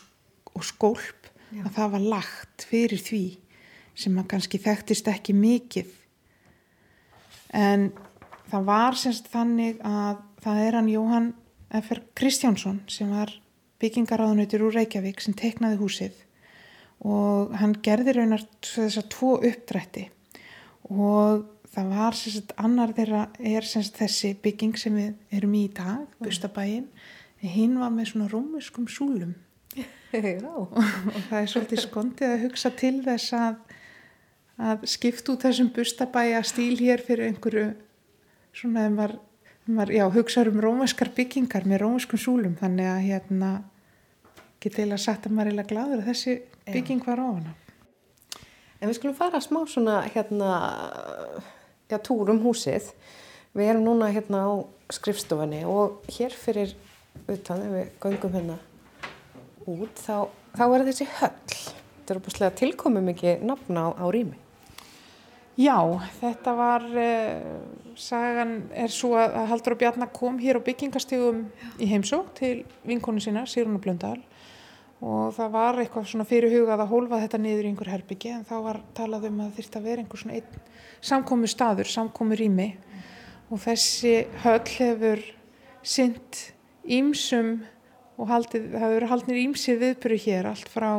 [0.55, 1.63] og skólp Já.
[1.63, 3.25] að það var lagt fyrir því
[3.95, 5.91] sem að kannski þekktist ekki mikið.
[7.55, 7.91] En
[8.51, 11.31] það var semst þannig að það er hann Jóhann
[11.75, 12.01] F.R.
[12.17, 13.33] Kristjánsson sem var
[13.81, 16.21] byggingaráðunautur úr Reykjavík sem teiknaði húsið
[17.05, 20.07] og hann gerði raunar þessar tvo uppdrætti
[20.93, 25.73] og það var semst annar þeirra er semst þessi bygging sem við erum í í
[25.75, 26.87] dag, Bustabæin
[27.45, 29.35] hinn var með svona rómuskum súlum.
[30.15, 33.57] Og, og það er svolítið skondið að hugsa til þess að
[34.55, 37.65] að skipta út þessum bustabæja stíl hér fyrir einhverju
[38.55, 39.15] svona þeim var,
[39.79, 43.51] var já, hugsaður um rómaskar byggingar með rómaskum súlum þannig að hérna
[44.63, 46.39] geti eða sagt að maður er eða gladur að þessi
[46.71, 47.53] bygging var ofan á
[48.83, 50.49] En við skulum fara smá svona hérna
[51.89, 52.91] já, túr um húsið
[53.55, 54.53] Við erum núna hérna á
[54.91, 56.73] skrifstofunni og hér fyrir
[57.31, 58.57] utan, ef við göngum hérna
[59.63, 61.37] út, þá, þá er þessi höll.
[61.53, 64.35] Þetta er opaslega tilkomið mikið nafna á, á rými.
[65.55, 65.79] Já,
[66.19, 71.45] þetta var, uh, sagan er svo að Haldur og Bjarnar kom hér á byggingastígum
[71.79, 74.19] í heimsók til vinkonu sína, Sýruna Blöndal.
[74.99, 78.43] Og það var eitthvað svona fyrir hugað að hólfa þetta niður í einhver herbyggi en
[78.47, 80.59] þá var talað um að það þurfti að vera einhver svona einn
[81.05, 82.67] samkomi staður, samkomi rými
[83.51, 84.13] og þessi
[84.43, 85.23] höll hefur
[85.85, 86.41] synd
[86.83, 87.53] ímsum
[88.15, 90.89] og haldið, það hefur haldnir ímsið viðbyrju hér, allt frá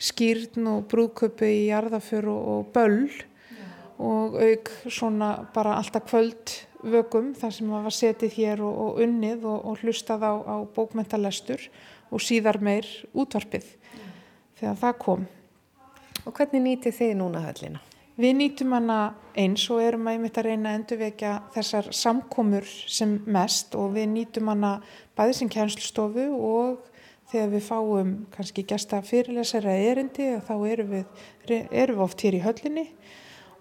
[0.00, 3.29] skýrn og brúköpu í jarðaför og, og böll
[4.00, 9.02] og auk svona bara alltaf kvöld vögum þar sem maður var setið hér og, og
[9.04, 11.66] unnið og, og hlustað á, á bókmentalestur
[12.10, 14.10] og síðar meir útvarpið mm.
[14.60, 15.28] þegar það kom.
[16.24, 17.84] Og hvernig nýtið þið núna höllina?
[18.20, 18.98] Við nýtum hana
[19.38, 24.10] eins og erum að einmitt að reyna að endurvekja þessar samkomur sem mest og við
[24.12, 24.74] nýtum hana
[25.16, 26.82] bæði sem kjænslustofu og
[27.30, 31.24] þegar við fáum kannski gæsta fyrirlesara erindi þá erum við,
[31.70, 32.86] erum við oft hér í höllinni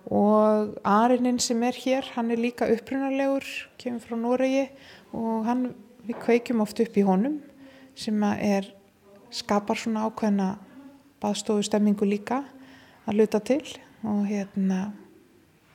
[0.08, 3.46] og Arininn sem er hér, hann er líka upprunarlegur,
[3.78, 4.66] kemur frá Noregi
[5.14, 5.74] og hann,
[6.08, 7.40] við kveikjum oft upp í honum
[8.00, 8.72] sem er,
[9.30, 10.54] skapar svona ákveðna
[11.22, 12.42] baðstofu stemmingu líka
[13.06, 13.64] að luta til
[14.08, 14.90] og hérna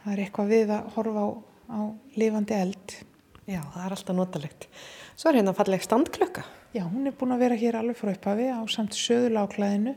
[0.02, 1.28] það er eitthvað við að horfa á,
[1.68, 1.80] á
[2.18, 2.96] lifandi eld.
[3.44, 4.68] Já, það er alltaf notalegt.
[5.14, 6.44] Svo er hérna falleg standklöka.
[6.74, 9.94] Já, hún er búin að vera hér alveg frá upphafi á samt söðuláklæðinu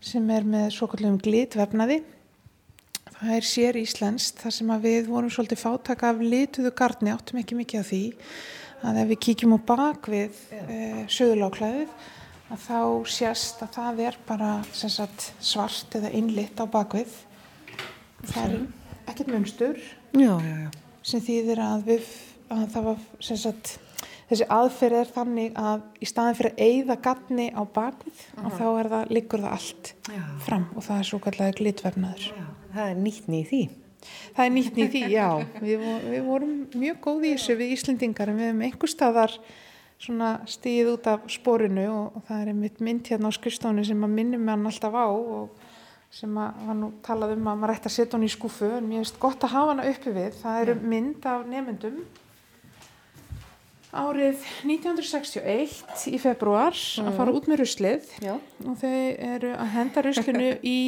[0.00, 2.00] sem er með svo kallum glitvefnaði.
[3.20, 7.58] Það er sér íslenskt þar sem við vorum svolítið fátaka af lituðu gardni, áttum ekki
[7.58, 8.04] mikið af því
[8.88, 11.92] að ef við kíkjum á bak við eh, söðuláklæðið
[12.50, 12.80] að þá
[13.12, 17.12] sést að það er bara sagt, svart eða einlitt á bakvið
[18.30, 18.56] það er
[19.12, 19.76] ekkert munstur
[20.16, 20.70] já, já, já.
[21.12, 22.10] sem þýðir að, við,
[22.56, 23.04] að það var
[23.42, 23.74] sagt,
[24.30, 28.56] þessi aðferð er þannig að í staðin fyrir að eigða gatni á bakvið uh -huh.
[28.56, 29.94] þá er það, liggur það allt
[30.46, 32.32] fram og það er svo kallega glitvefnaður
[32.74, 33.62] Það er nýttni í því.
[34.36, 35.26] Það er nýttni í því, já.
[35.60, 39.34] Við, við vorum mjög góði í þessu við Íslendingar en við hefum einhver staðar
[40.48, 44.14] stíð út af sporinu og, og það er einmitt mynd hérna á skrifstónu sem að
[44.16, 45.66] minnum hann alltaf á og
[46.10, 49.02] sem að hann talað um að maður ætti að setja hann í skúfu en mér
[49.02, 50.32] finnst gott að hafa hann uppi við.
[50.40, 52.00] Það eru mynd af nefndum
[53.90, 57.10] árið 1961 í februar mm.
[57.10, 58.10] að fara út með ruslið.
[58.22, 58.34] Já.
[58.64, 58.98] og þau
[59.34, 60.78] eru að henda ruslinu í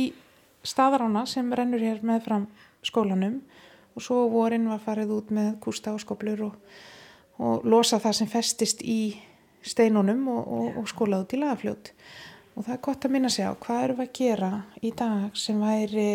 [0.66, 2.46] staðarána sem rennur hér með fram
[2.86, 3.40] skólanum
[3.94, 6.56] og svo vorin var farið út með kústa og skoblur og,
[7.42, 9.00] og losa það sem festist í
[9.62, 11.92] steinunum og, og, og skólað út í lagafljót
[12.52, 15.38] og það er gott að minna sig á hvað eru við að gera í dag
[15.38, 16.10] sem væri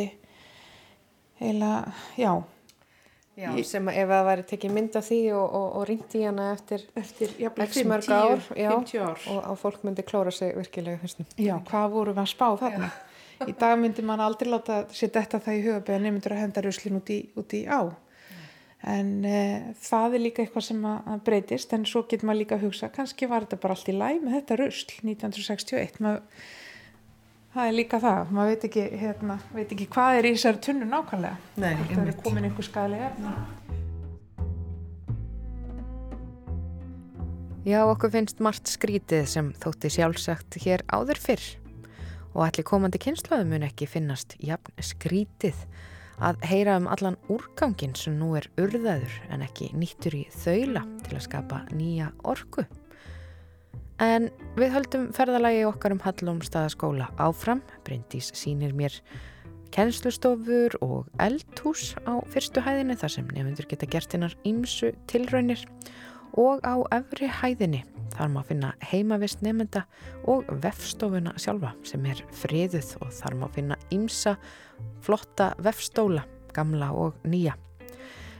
[1.41, 1.73] heila,
[2.17, 2.31] já
[3.37, 6.87] Já, sem að ef það væri tekið mynd af því og, ringt í hana eftir,
[6.97, 8.71] eftir x mörg ár, já,
[9.29, 11.05] og fólk myndi klóra sig virkilega.
[11.37, 12.89] Já, hvað voru við að spá þarna?
[12.89, 13.06] Já.
[13.45, 16.97] Í dag myndi man aldrei láta sér detta það í hugabæða nefndur að henda ruslin
[16.97, 17.81] út í, út í á.
[18.87, 19.41] En e,
[19.83, 23.29] það er líka eitthvað sem að breytist en svo getur maður líka að hugsa, kannski
[23.29, 26.01] var þetta bara allt í læg með þetta rusl 1961.
[26.05, 26.23] Maður
[27.57, 30.87] það er líka það, maður veit ekki, hérna, veit ekki hvað er í þessari tunnu
[30.89, 33.31] nákvæmlega Nei, það er komin einhver skæðilega efna
[37.67, 41.47] Já, okkur finnst margt skrítið sem þótti sjálfsagt hér áður fyrr
[42.37, 45.57] og allir komandi kynslaðu mun ekki finnast jafn skrítið.
[46.17, 51.17] Að heyra um allan úrgangin sem nú er urðaður en ekki nýttur í þaula til
[51.17, 52.65] að skapa nýja orku.
[54.01, 57.63] En við höldum ferðalagi okkar um Hallómstaðaskóla áfram.
[57.85, 58.93] Bryndís sínir mér
[59.73, 65.65] kennslustofur og eldhús á fyrstu hæðinu þar sem nefndur geta gert hinnar ímsu tilraunir
[66.33, 67.83] og á efri hæðinni
[68.17, 69.83] þar má finna heimavist nefnda
[70.29, 74.37] og vefstofuna sjálfa sem er friðuð og þar má finna ímsa
[75.05, 77.55] flotta vefstóla, gamla og nýja.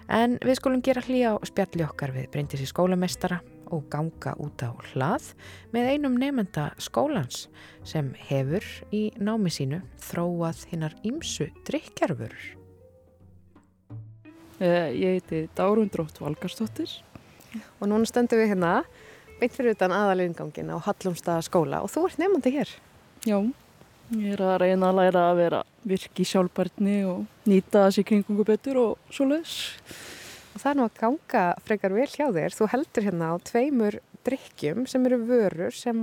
[0.07, 3.41] En við skulum gera hlýja á spjalli okkar við Bryndís í skólameistara
[3.75, 5.33] og ganga út á hlað
[5.73, 7.47] með einum nefnda skólans
[7.87, 8.63] sem hefur
[8.95, 12.53] í námi sínu þróað hinnar ímsu drikjarfurur.
[14.57, 16.89] Eh, ég heiti Dárundrótt Valgarstóttir.
[17.79, 18.73] Og núna stöndum við hérna
[19.37, 22.73] beint fyrir utan aðaliðingangin á Hallumstað skóla og þú ert nefnandi hér.
[23.27, 23.37] Já,
[24.17, 28.81] ég er að reyna að læra að vera virki sjálfbærtni og nýta þessi kringungu betur
[28.81, 29.57] og svo leiðs.
[30.55, 32.55] Og það er nú að ganga frekar vel hjá þér.
[32.57, 35.99] Þú heldur hérna á tveimur drikkjum sem eru vörur sem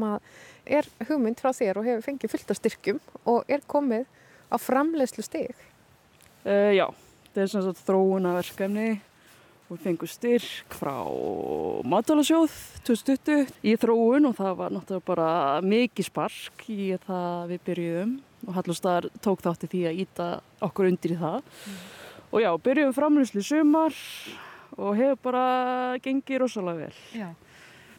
[0.64, 3.00] er hugmynd frá þér og hefur fengið fullt af styrkjum
[3.30, 4.06] og er komið
[4.48, 5.56] á framleiðslu stig.
[6.44, 6.86] Uh, já,
[7.26, 9.13] þetta er svona þróunaverkefni og
[9.74, 10.96] og fengur styrk frá
[11.90, 12.54] Matalasjóð
[12.86, 15.28] 2020 í þróun og það var náttúrulega bara
[15.64, 20.28] mikið spark í það við byrjuðum og Hallustadar tók þátti því að íta
[20.64, 21.78] okkur undir í það mm.
[22.30, 24.02] og já, byrjuðum framlýslu sumar
[24.74, 25.46] og hefur bara
[26.02, 27.02] gengið rosalega vel.
[27.14, 27.30] Já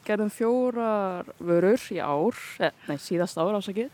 [0.05, 3.89] gerðum fjórar vörur í ár, eh, nei síðast ár ásakið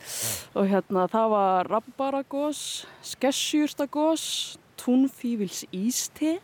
[0.60, 6.40] og hérna það var rabbaragós, skessjúrstagós, túnfívils ísti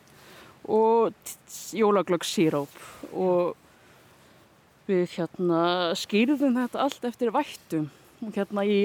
[0.67, 1.15] og
[1.75, 2.73] jólaglögg síróp
[3.13, 3.55] og
[4.87, 5.61] við hérna
[5.99, 7.89] skýrðum þetta allt eftir vættum
[8.33, 8.77] hérna í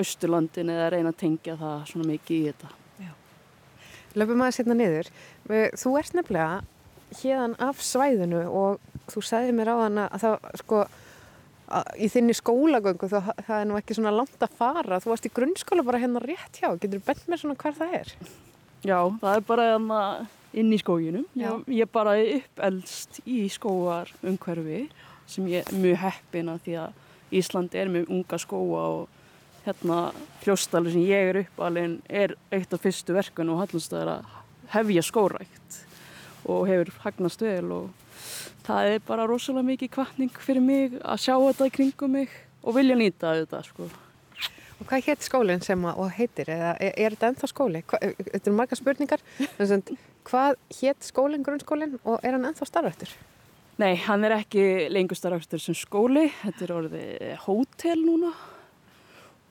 [0.00, 2.76] Östurlandin eða reyna að tengja það svona mikið í þetta.
[4.18, 5.10] Löfum aðeins hérna niður.
[5.78, 6.62] Þú ert nefnilega
[7.20, 10.80] hérðan af svæðinu og þú segði mér á hana að það sko
[11.70, 15.26] að í þinni skólagöngu það, það er nú ekki svona langt að fara þú varst
[15.28, 18.12] í grunnskóla bara hérna rétt hjá getur þú bent mér svona hver það er?
[18.82, 20.00] Já, það er bara hérna
[20.52, 24.88] inn í skóginum ég, er bara uppelst í skóar umhverfi
[25.30, 27.06] sem ég er mjög heppina því að
[27.40, 29.20] Ísland er með unga skóa og
[29.62, 30.00] hérna
[30.42, 34.36] hljóstalur sem ég er uppalinn er eitt af fyrstu verkun og er að
[34.74, 35.80] hefja skórækt
[36.48, 37.90] og hefur hagnast vel og
[38.66, 42.76] það er bara rosalega mikið kvartning fyrir mig að sjá þetta í kringum mig og
[42.76, 43.88] vilja nýta þetta sko.
[44.80, 47.82] Og hvað hétt skólinn sem að heitir eða er, er þetta ennþá skóli?
[47.84, 49.24] Hva, þetta eru marga spurningar
[50.28, 53.12] hvað hétt skólinn, grunnskólinn og er hann ennþá starfættur?
[53.80, 58.32] Nei, hann er ekki lengur starfættur sem skóli þetta er orðið hótel núna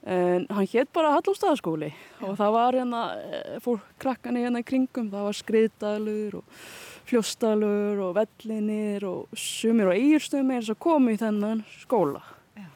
[0.09, 1.89] en hann hétt bara Hallóstaðaskóli
[2.23, 6.61] og það var hérna eh, fór krakkan í hérna í kringum það var skriðdalur og
[7.09, 12.23] fljóstalur og vellinir og sumir og eigirstöðum þess að koma í þennan skóla
[12.55, 12.67] Já.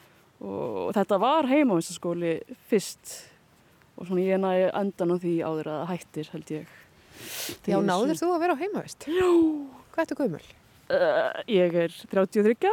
[0.44, 2.34] og þetta var heimavistaskóli
[2.68, 3.14] fyrst
[3.94, 6.78] og svona ég næði endan á því áður að hættir held ég
[7.68, 9.08] Já, náður þú að vera á heimavist?
[9.08, 9.30] Já.
[9.94, 10.44] Hvað ertu gömul?
[10.84, 12.68] Uh, ég er 33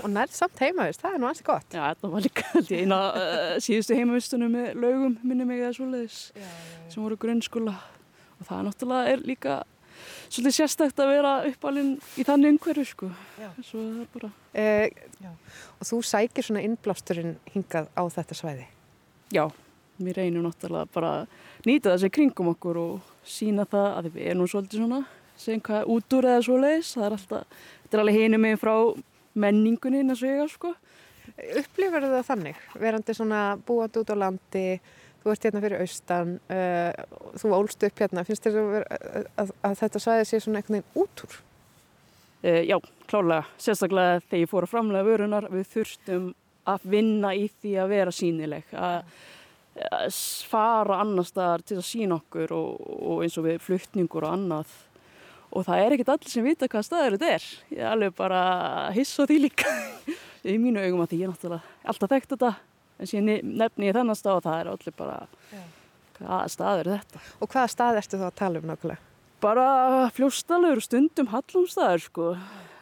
[0.00, 1.66] og nærð samt heimavist, það er nú alls gott.
[1.68, 6.20] Já, þetta var líka eina uh, síðustu heimavistunum með lögum minni mig eða svoleiðis
[6.88, 7.74] sem voru grunnskóla.
[8.38, 9.58] Og það er náttúrulega er líka
[10.28, 13.10] svolítið sérstækt að vera uppalinn í þannig umhverju sko.
[13.66, 14.32] Svo það er bara...
[14.58, 15.28] Eh,
[15.78, 18.66] og þú sækir svona innblásturinn hingað á þetta svæði?
[19.34, 19.44] Já,
[20.00, 21.12] mér reynum náttúrulega bara
[21.66, 25.00] nýta þessi kringum okkur og sína það að við erum svolítið svona,
[25.38, 26.92] segjum hvað út úr eða svo leiðis.
[26.96, 28.74] Það er alltaf, þetta er alveg hinu með frá
[29.38, 30.72] menningunni en að segja sko.
[31.60, 32.62] Upplifur það þannig?
[32.80, 34.66] Verandi svona búand út á landi
[35.22, 36.92] þú ert hérna fyrir austan uh,
[37.38, 38.76] þú ólst upp hérna finnst þér að,
[39.42, 41.38] að, að þetta svæði sé svona einhvern veginn út úr?
[42.38, 42.76] Uh, já,
[43.10, 46.30] klálega sérstaklega þegar ég fór að framlega vörunar við þurftum
[46.68, 48.98] að vinna í því að vera sínileg að
[50.48, 54.76] fara annar staðar til að sína okkur og, og eins og við fluttningur og annað.
[55.48, 57.48] Og það er ekkert allir sem vita hvað staður þetta er.
[57.72, 58.40] Ég er alveg bara
[58.88, 59.74] að hissa því líka.
[60.48, 62.54] Í mínu augum að því ég er náttúrulega alltaf þekkt þetta.
[62.98, 65.18] En síðan nefni ég þennan stað og það er allir bara
[66.18, 67.20] hvaða stað er þetta?
[67.38, 69.04] Og hvaða stað ertu þá að tala um nákvæmlega?
[69.38, 69.66] Bara
[70.16, 72.32] fljóstalur, stundum hallumstaður sko.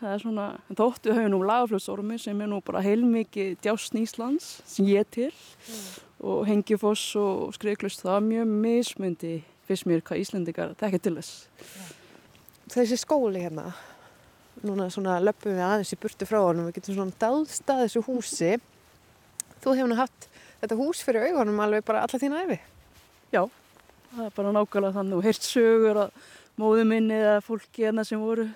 [0.01, 4.89] Það er svona, þóttu höfum nú lagafljósormi sem er nú bara heilmikið djásn Íslands sem
[4.89, 5.31] ég til.
[5.69, 6.06] Mm.
[6.25, 9.35] Og Hengjufoss og Skriðklust það er mjög mismundi
[9.67, 11.47] fyrst mér hvað Íslandikar tekja til þess.
[12.73, 13.69] Þessi skóli hérna
[14.65, 18.53] núna svona löpum við aðeins í burtu frá honum við getum svona dáðstað þessu húsi
[19.63, 20.29] þú hefur nú haft
[20.63, 22.59] þetta hús fyrir augunum alveg bara alla þína efi.
[23.35, 23.43] Já,
[24.15, 26.21] það er bara nákvæmlega þannig og heirt sögur að
[26.57, 28.49] móðu minni eða fólki hérna sem voru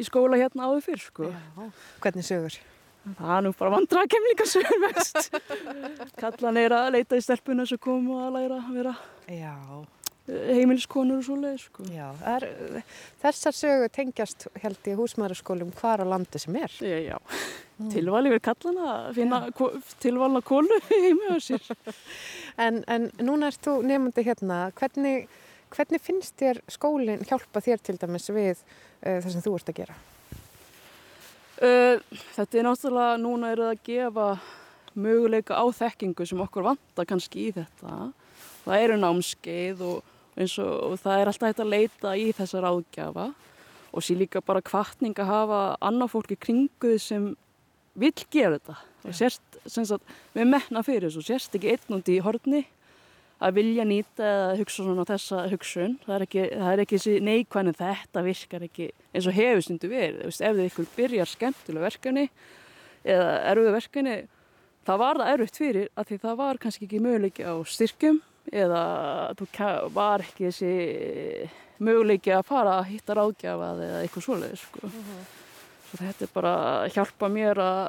[0.00, 1.28] í skóla hérna áður fyrr sko.
[1.28, 1.66] Já,
[2.04, 2.62] hvernig sögur?
[3.04, 5.34] Það er nú bara vandra kemlinga sögur mest.
[6.22, 8.94] Kallan er að leita í stelpuna sem kom og að læra að vera
[9.28, 9.54] Já.
[10.24, 11.84] heimiliskonur og svo leið sko.
[11.92, 12.48] Já, er,
[13.20, 16.72] þessar sögur tengjast held í húsmaðurskólum hvar á landi sem er.
[16.80, 17.18] Já, já
[17.78, 17.90] mm.
[17.92, 19.68] tilvali við kallana að finna ja.
[20.02, 21.68] tilvalna kólu heimi á sér.
[22.56, 25.28] En, en núna erst þú nefndi hérna, hvernig,
[25.74, 29.80] hvernig finnst þér skólinn hjálpa þér til dæmis við uh, það sem þú ert að
[29.82, 30.00] gera?
[31.54, 32.00] Uh,
[32.34, 34.28] þetta er náttúrulega, núna er það að gefa
[34.94, 38.10] möguleika á þekkingu sem okkur vantar kannski í þetta.
[38.64, 43.28] Það eru námskeið og, og, og það er alltaf hægt að leita í þessar áðgjafa
[43.94, 47.30] og sér líka bara kvartning að hafa annað fólki kringuði sem
[47.94, 48.78] vil gera þetta.
[49.04, 52.64] Og sérst, sagt, við menna fyrir þessu, sérst ekki einnúndi í horni
[53.44, 55.96] að vilja nýta eða hugsa svona þessa hugsun.
[56.04, 59.90] Það er ekki, það er ekki þessi neikvæðin þetta virkar ekki eins og hefur stundu
[59.92, 60.22] verið.
[60.30, 62.28] Ef þið ykkur byrjar skemmtilega verkefni
[63.04, 64.16] eða erfuðu verkefni
[64.84, 68.20] það var það erfitt fyrir að því það var kannski ekki möguleiki á styrkjum
[68.52, 68.82] eða
[69.38, 69.48] þú
[69.94, 71.48] var ekki þessi
[71.84, 74.90] möguleiki að fara að hitta ráðgjafað eða eitthvað svoleið sko.
[75.88, 77.82] Svo þetta er bara að hjálpa mér að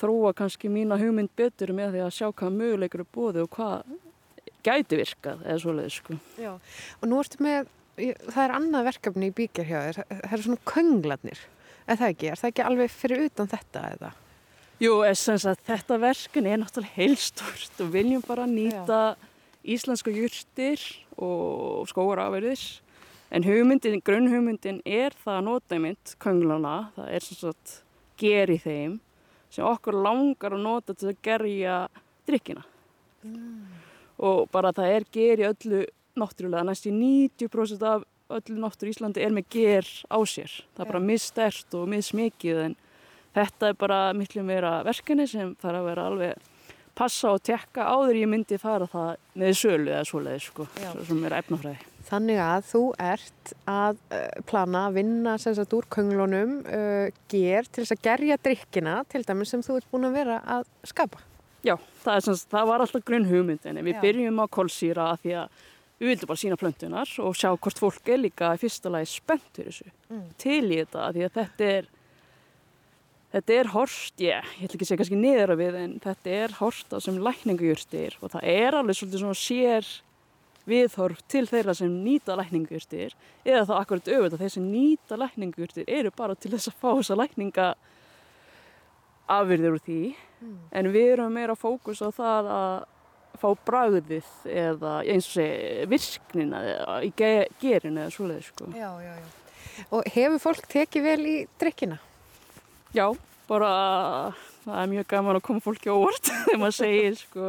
[0.00, 3.96] þróa kannski mína hugmynd betur með því að sjá hvað möguleikur er bóði og hvað
[4.66, 6.16] gæti virkað eða svoleið sko.
[6.40, 6.52] Já,
[7.00, 10.64] og nú ertu með, það er annað verkefni í bíkjar hjá þér, það eru svona
[10.72, 11.44] könglarnir,
[11.86, 12.30] er það ekki?
[12.30, 14.12] Er það ekki alveg fyrir utan þetta eða?
[14.80, 19.26] Jú, að þetta verkefni er náttúrulega heilstort og viljum bara nýta Já.
[19.76, 20.80] íslenska júrtir
[21.20, 22.80] og skóarafverðis
[23.30, 27.76] en hugmyndin, grunnhugmyndin er það að nota einmitt könglana, það er svona svona
[28.20, 28.96] ger í þeim
[29.50, 31.76] sem okkur langar að nota til að gerja
[32.28, 32.64] drikkina
[33.26, 33.79] mm.
[34.20, 35.82] Og bara það er ger í öllu
[36.20, 40.84] náttúrulega, næst í 90% af öllu náttúru í Íslandi er með ger á sér, það
[40.84, 42.78] er bara misstert og mismikið en
[43.36, 46.48] þetta er bara miklu meira verkefni sem þarf að vera alveg
[47.00, 50.66] passa og tekka áður ég myndi fara það með sölu eða svoleiði sko,
[51.06, 51.86] sem er efnafræði.
[52.10, 57.68] Þannig að þú ert að uh, plana að vinna sem sagt úr könglunum uh, ger
[57.70, 61.22] til þess að gerja drikkina til dæmis sem þú ert búin að vera að skapa.
[61.66, 63.82] Já, það, sagt, það var alltaf grunn hugmyndin.
[63.84, 64.00] Við Já.
[64.04, 65.62] byrjum á kólsýra að því að
[66.00, 69.50] við vildum bara sína plöntunar og sjá hvort fólk er líka í fyrsta lagi spennt
[69.56, 69.90] fyrir þessu.
[70.08, 70.28] Mm.
[70.40, 71.90] Til í þetta að því að þetta er
[73.30, 76.30] Þetta er horst, yeah, ég ætla ekki að segja kannski niður af við en þetta
[76.34, 79.90] er horst á sem lækningajurtir og það er alveg svolítið svona sér
[80.70, 85.92] viðhorf til þeirra sem nýta lækningajurtir eða þá akkurat auðvitað að þeir sem nýta lækningajurtir
[86.00, 87.68] eru bara til þess að fá þessa lækninga
[89.30, 90.56] afvirðir úr því mm.
[90.80, 92.74] en við erum meira fókus á það að
[93.40, 96.60] fá bræðið eða eins og segja virknina
[97.06, 98.68] í gerinu eða svoleiði sko.
[98.76, 99.28] Já, já, já.
[99.96, 101.96] Og hefur fólk tekið vel í drikkina?
[102.92, 103.06] Já,
[103.48, 103.70] bara
[104.64, 107.46] það er mjög gaman að koma fólki óvart þegar maður segir sko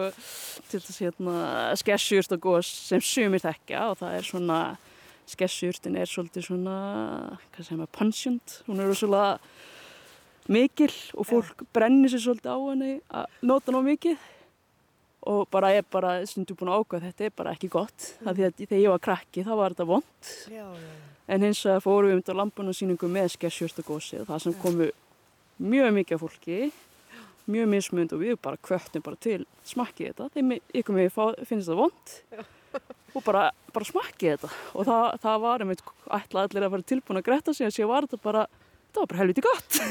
[0.72, 1.36] til þess hérna
[1.82, 4.62] skessjúrt og gós sem sumir þekka og það er svona
[5.32, 6.78] skessjúrtin er svolítið svona
[7.52, 9.26] hvað segir maður, pungent hún er svona
[10.50, 14.28] mikil og fólk brennir sér svolítið á henni að nota ná mikið.
[15.32, 18.08] Og bara er bara stundu búin að ákvæða þetta er bara ekki gott.
[18.22, 18.28] Mm.
[18.28, 20.32] að þegar ég var krakki þá var þetta vond
[21.32, 24.56] en hins að fórum við um til lampunasýningu með skessjúrt og gósi og það sem
[24.62, 24.88] komu
[25.62, 26.72] mjög mikið af fólki
[27.52, 31.80] mjög mismund og við bara kvöttum bara til smakkið þetta, þeim ykkur með finnst það
[31.80, 32.16] vond
[33.16, 34.50] og bara, bara smakkið þetta.
[34.78, 38.08] Og það, það var einmitt allir að vera tilbúin að gretta sig og sé var
[38.08, 38.46] þetta bara,
[38.92, 39.82] þetta var bara helviti gott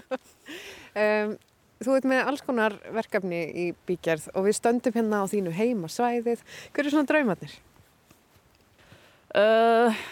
[1.04, 1.38] um,
[1.80, 6.42] Þú veit með alls konar verkefni í bíkjærð og við stöndum hérna á þínu heimasvæðið
[6.76, 7.54] hver er svona draumarnir?
[9.32, 10.02] Uh,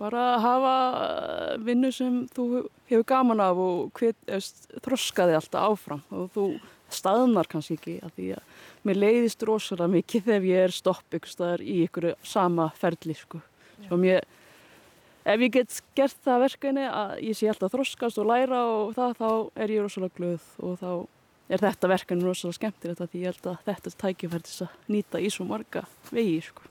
[0.00, 0.74] bara hafa
[1.62, 4.02] vinnu sem þú hefur gaman af og
[4.82, 6.48] þroskaði alltaf áfram og þú
[6.90, 11.34] staðnar kannski ekki að því að mér leiðist rosalega mikið þegar ég er stopp ykkur
[11.34, 13.42] staðar í ykkur sama ferli sko.
[13.94, 14.26] Mér,
[15.28, 19.14] ef ég get gert það verkefni að ég sé alltaf þroskast og læra og það
[19.20, 19.30] þá
[19.64, 20.90] er ég rosalega glöð og þá
[21.48, 25.32] er þetta verkefni rosalega skemmtilegt að því ég held að þetta tækifærtis að nýta í
[25.32, 26.68] svo marga vegi sko.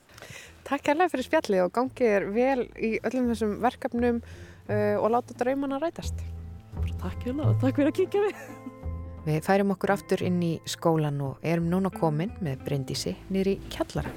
[0.68, 5.36] Takk hérlega fyrir spjalli og gangið er vel í öllum þessum verkefnum uh, og láta
[5.38, 6.24] draumana rætast.
[6.98, 8.42] Takk hérna og takk fyrir að kíkja við.
[9.28, 14.14] Við færum okkur aftur inn í skólan og erum núna komin með Bryndísi nýri kjallara.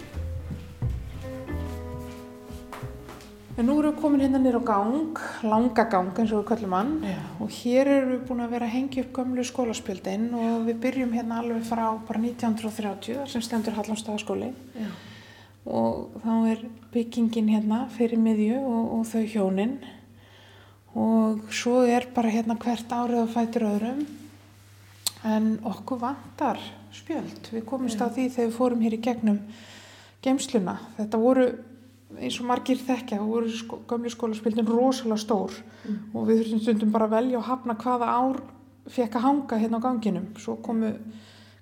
[3.60, 6.74] En nú erum við komin hérna nýra á gang, langa gang eins og við kallum
[6.78, 6.92] hann.
[7.04, 7.18] Já.
[7.44, 11.16] og hér erum við búin að vera að hengja upp gamlu skólaspjöldin og við byrjum
[11.18, 14.54] hérna alveg frá bara 1930 sem stendur Hallandstagaskóli
[15.68, 16.62] og þá er
[16.94, 19.76] byggingin hérna fyrir miðju og, og þau hjóninn
[20.96, 24.06] og svo er bara hérna hvert árið að fætur öðrum.
[25.28, 26.58] En okkur vantar
[26.96, 27.52] spjöld.
[27.52, 29.44] Við komumst á því þegar við fórum hér í gegnum
[30.22, 31.46] geimsluna þetta voru
[32.20, 36.00] eins og margir þekkja það voru sko, gamli skólaspjöldin rosalega stór mm.
[36.14, 38.42] og við þurftum stundum bara að velja og hafna hvaða ár
[38.90, 40.32] fekk að hanga hérna á ganginum.
[40.42, 40.92] Svo komu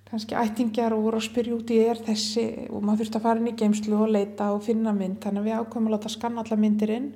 [0.09, 2.45] kannski ættingjar og voru að spyrja út í er þessi?
[2.73, 5.19] Og maður þurfti að fara inn í geimslu og leita og finna mynd.
[5.23, 7.11] Þannig að við ákveðum að láta skanna alla myndir inn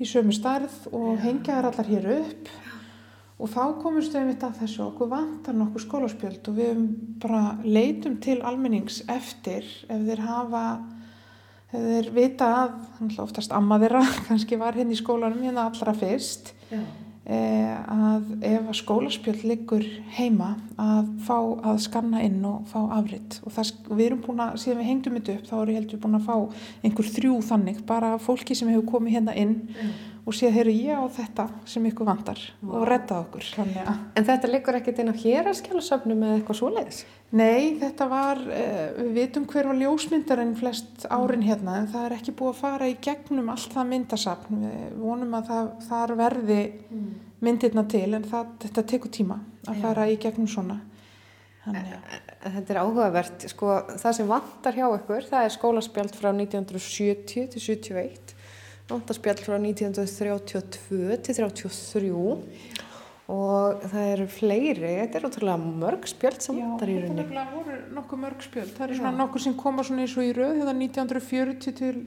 [0.00, 2.52] í sömu starð og hengja þær allar hér upp.
[3.40, 4.82] Og þá komumst við mitt að þessu.
[4.90, 6.80] Okkur vantar nokkuð skólaspjöld og við
[7.22, 10.64] bara leitum til almennings eftir ef þeir hafa
[11.70, 16.54] þeir vita að oftast amma þeirra kannski var henni hérna í skólanum hérna allra fyrst
[16.70, 16.82] Já.
[17.30, 19.84] Eh, að ef að skólaspjöld liggur
[20.16, 21.36] heima að fá
[21.68, 25.18] að skanna inn og fá afritt og það, við erum búin að, síðan við hengdum
[25.18, 28.72] þetta upp þá erum við heldur búin að fá einhver þrjú þannig, bara fólki sem
[28.72, 29.92] hefur komið hérna inn mm.
[30.24, 33.46] Og séð, heyru ég á þetta sem ykkur vandar og redda okkur.
[33.56, 37.00] Þannig að En þetta liggur ekkert inn á héraskjálasöfnum eða eitthvað svoleiðis?
[37.30, 42.16] Nei, þetta var, uh, við vitum hver var ljósmyndarinn flest árin hérna en það er
[42.18, 44.62] ekki búið að fara í gegnum allt það myndasafn.
[44.66, 46.60] Við vonum að það, þar verði
[47.40, 50.80] myndirna til en það, þetta tekur tíma að fara í gegnum svona.
[51.64, 51.96] Þannig
[52.40, 57.50] En Þetta er áhugavert, sko, það sem vantar hjá ykkur, það er skólaspjald frá 1970
[57.52, 58.32] til 71,
[58.90, 62.12] vantarspjald frá 1932 til 33
[63.30, 66.06] og það eru fleiri, þetta er ótrúlega mörg
[66.58, 67.20] já, vantar í þetta rauninni.
[67.20, 68.72] nefnilega voru nokkuð mörg spjöld.
[68.74, 69.18] Það er svona Já.
[69.20, 72.00] nokkuð sem koma svona eins og í röð, hérna 1940 til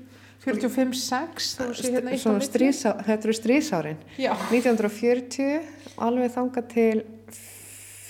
[0.43, 4.01] 45-6, þá sé hérna eitt á strísá, þetta eru strísárin.
[4.19, 5.61] Já, 1940
[6.03, 7.03] alveg þanga til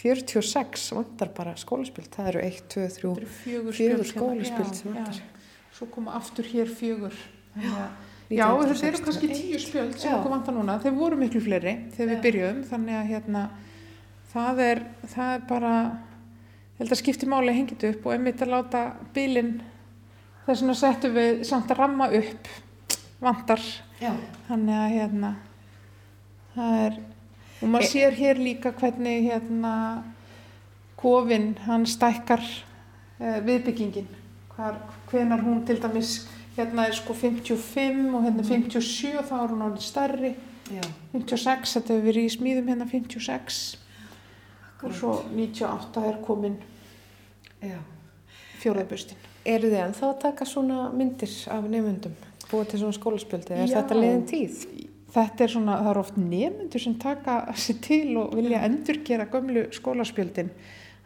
[0.02, 4.74] 46 vantar bara skólaspjald, það eru 1, 2, 3, þetta eru fjögur fjögur spjöld skólaspjöld
[4.80, 5.22] sem Já, vantar.
[5.22, 5.30] já.
[5.78, 7.14] Svo koma aftur hér fjögur.
[7.54, 9.42] Þannig að Já, þetta eru kannski 1961.
[9.44, 10.16] tíu spjöld sem Já.
[10.18, 10.80] okkur vantar núna.
[10.82, 13.44] Þeir voru miklu fleiri þegar við byrjuðum, þannig að hérna,
[14.34, 14.82] það er,
[15.14, 15.74] það er bara,
[16.74, 19.54] ég held að skipti máli að þetta upp og einmitt að láta bílinn,
[20.48, 22.52] þess vegna settum við samt að ramma upp
[23.24, 23.62] vantar,
[24.02, 24.12] Já.
[24.50, 25.34] þannig að hérna,
[26.56, 27.00] það er,
[27.62, 29.76] og maður E- sér hér líka hvernig hérna,
[31.00, 34.08] kofinn, hann stækkar uh, viðbyggingin,
[35.12, 36.24] hvenar hún til dæmis,
[36.58, 40.36] hérna er sko 55 og hérna er 57 og þá er hún orðin stærri,
[40.72, 40.84] Já.
[41.12, 43.64] 56, þetta hefur verið í smíðum hérna 56
[44.84, 46.58] og svo 98 er komin
[48.60, 49.20] fjóðabustin.
[49.48, 52.16] Eru þið ennþá að taka svona myndir af nefndum,
[52.50, 53.78] búið til svona skólaspjöldi, er Já.
[53.80, 54.64] þetta liðin tíð?
[55.14, 59.68] Þetta er svona, það eru oft nefnendur sem taka sér til og vilja endurgera gömlu
[59.76, 60.50] skólaspjöldin.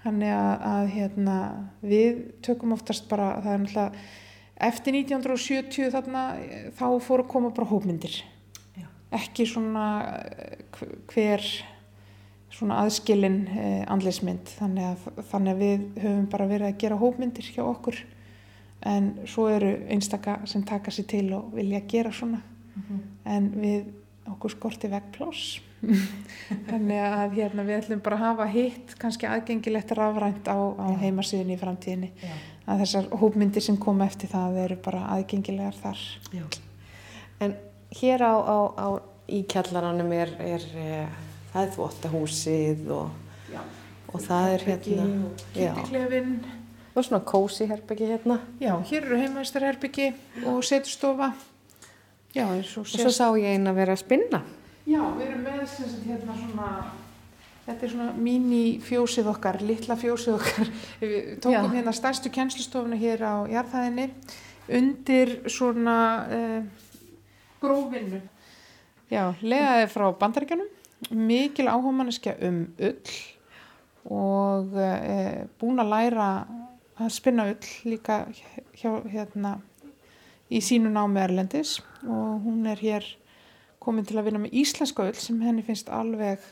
[0.06, 1.38] Þannig að, að hérna,
[1.84, 4.06] við tökum oftast bara, það er náttúrulega,
[4.60, 8.20] eftir 1970 þarna, eh, þá fóru að koma bara hópmyndir.
[8.78, 8.88] Já.
[9.12, 9.88] Ekki svona
[10.26, 11.44] eh, hv- hver
[12.58, 14.50] svona aðskilin eh, andlismynd.
[14.58, 18.00] Þannig að, þannig að við höfum bara verið að gera hópmyndir hjá okkur.
[18.88, 22.44] En svo eru einstaka sem taka sér til og vilja gera svona
[23.26, 23.88] en við
[24.30, 25.56] okkur skorti veggpláss
[26.70, 31.56] þannig að hérna, við ætlum bara að hafa hitt kannski aðgengilegt rafrænt á, á heimasíðinni
[31.58, 32.36] í framtíðinni Já.
[32.68, 36.04] Að þessar hópmyndir sem koma eftir það eru bara aðgengilegar þar.
[36.36, 36.44] Já.
[37.44, 37.56] En
[38.02, 38.88] hér á, á, á
[39.32, 41.18] í kjallaranum er, er eh,
[41.54, 43.58] það er þvóttahúsið og,
[44.12, 45.10] og það er hérna
[45.56, 45.74] Já.
[45.76, 46.38] Kittiklefin
[46.98, 48.40] og svona kósi herbyggi hérna.
[48.60, 50.08] Já, hér eru heimavistarherbyggi
[50.50, 51.32] og setustofa.
[52.34, 54.42] Já, og og svo sá ég eina að vera að spinna.
[54.88, 56.70] Já, við erum með sem sagt hérna svona
[57.68, 60.70] Þetta er svona mini fjósið okkar, litla fjósið okkar.
[61.02, 61.74] Við tókum Já.
[61.76, 64.06] hérna stærstu kennslustofuna hér á jarðhæðinni
[64.78, 65.98] undir svona
[66.32, 66.62] uh,
[67.60, 68.22] grófinnu.
[69.12, 70.70] Já, legaði frá bandaríkjanum,
[71.12, 73.18] mikil áhugamanniska um ull
[74.08, 76.30] og uh, búin að læra
[76.98, 78.22] að spinna ull líka
[78.80, 79.58] hjá, hérna,
[80.48, 83.08] í sínu námi Erlendis og hún er hér
[83.84, 86.44] komin til að vinna með íslenska ull sem henni finnst alveg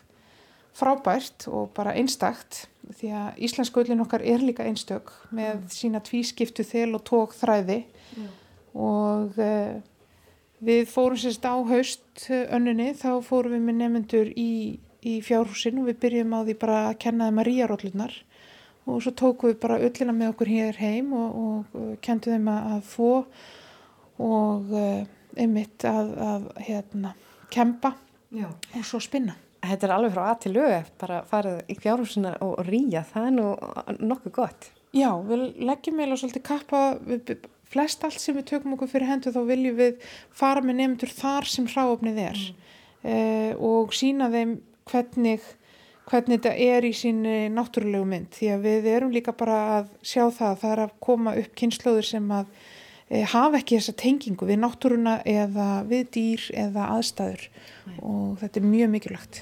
[0.75, 2.65] frábært og bara einstakt
[2.99, 7.81] því að íslenska ullin okkar er líka einstök með sína tvískiptu þel og tók þræði
[8.75, 9.77] og uh,
[10.65, 15.79] við fórum sérst á haust eh, önnunni þá fórum við með nefnendur í, í fjárhúsin
[15.81, 18.15] og við byrjum á því bara að kenna þeim að ríja rollunar
[18.85, 22.51] og svo tókum við bara ullina með okkur hér heim og, og uh, kentum þeim
[22.51, 23.13] að, að þvó
[24.25, 25.01] og uh,
[25.35, 27.15] einmitt að, að hérna,
[27.51, 27.95] kempa
[28.35, 28.47] Já.
[28.47, 29.35] og svo spinna.
[29.65, 33.35] Þetta er alveg frá að til lög bara farið í fjárhúsina og ríja það er
[33.35, 33.49] nú
[34.13, 34.69] nokkuð gott.
[34.95, 37.35] Já, við leggjum eiginlega svolítið kappa, við,
[37.71, 41.49] flest allt sem við tökum okkur fyrir hendur þá viljum við fara með nefndur þar
[41.51, 42.45] sem hráöfnið er.
[43.05, 43.59] Mm.
[43.61, 44.55] og sína þeim
[44.89, 45.43] hvernig,
[46.09, 48.31] hvernig þetta er í síni náttúrulegu mynd.
[48.33, 51.55] Því að við erum líka bara að sjá það að það er að koma upp
[51.61, 52.47] kynnslóður sem að
[53.09, 57.49] e, hafa ekki þessa tengingu við náttúruna eða við dýr eða aðstæður.
[58.01, 59.41] Og þetta er mjög mikilvægt.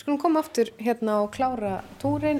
[0.00, 2.38] Skulum koma aftur hérna og klára túrin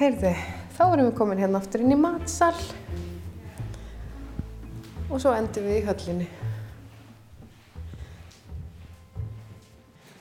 [0.00, 0.32] Heyrðu,
[0.74, 2.56] þá erum við komin hérna aftur inn í matsal.
[5.06, 6.26] Og svo endum við í höllinni.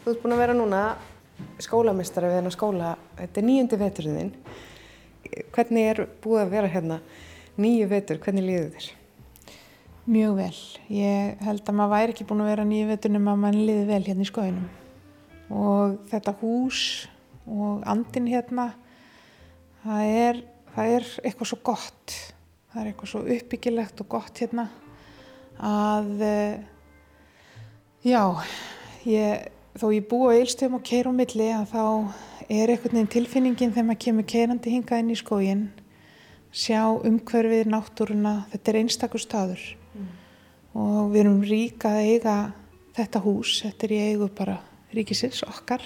[0.04, 0.86] Þú ert búin að vera núna
[1.58, 4.34] skólamistari við hennar skóla, þetta er nýjundi veturinn þinn.
[5.58, 7.02] Hvernig er búið að vera hérna?
[7.58, 8.92] Nýju vetur, hvernig líður þér?
[10.10, 10.56] Mjög vel.
[10.90, 14.02] Ég held að maður væri ekki búin að vera nýju vetunum að mann liði vel
[14.08, 14.68] hérna í skóinum.
[15.54, 16.82] Og þetta hús
[17.46, 18.72] og andin hérna,
[19.84, 20.40] það er,
[20.74, 22.16] það er eitthvað svo gott.
[22.72, 24.70] Það er eitthvað svo uppbyggilegt og gott hérna.
[25.62, 26.56] að uh,
[28.02, 28.24] já,
[29.06, 31.84] ég, þó ég búi á eilstöðum og keir á milli að þá
[32.50, 35.64] er einhvern veginn tilfinningin þegar maður kemur keirandi hingað inn í skógin
[36.52, 39.62] sjá umhverfið, náttúruna, þetta er einstakur staður.
[40.78, 42.36] Og við erum ríka að eiga
[42.96, 44.58] þetta hús, þetta er í eigu bara
[44.92, 45.84] ríkisins okkar,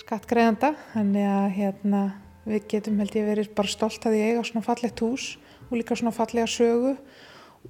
[0.00, 2.02] skattgreðanda, þannig að hérna,
[2.44, 5.30] við getum held ég verið bara stolt að ég eiga svona fallegt hús
[5.70, 6.96] og líka svona fallega sögu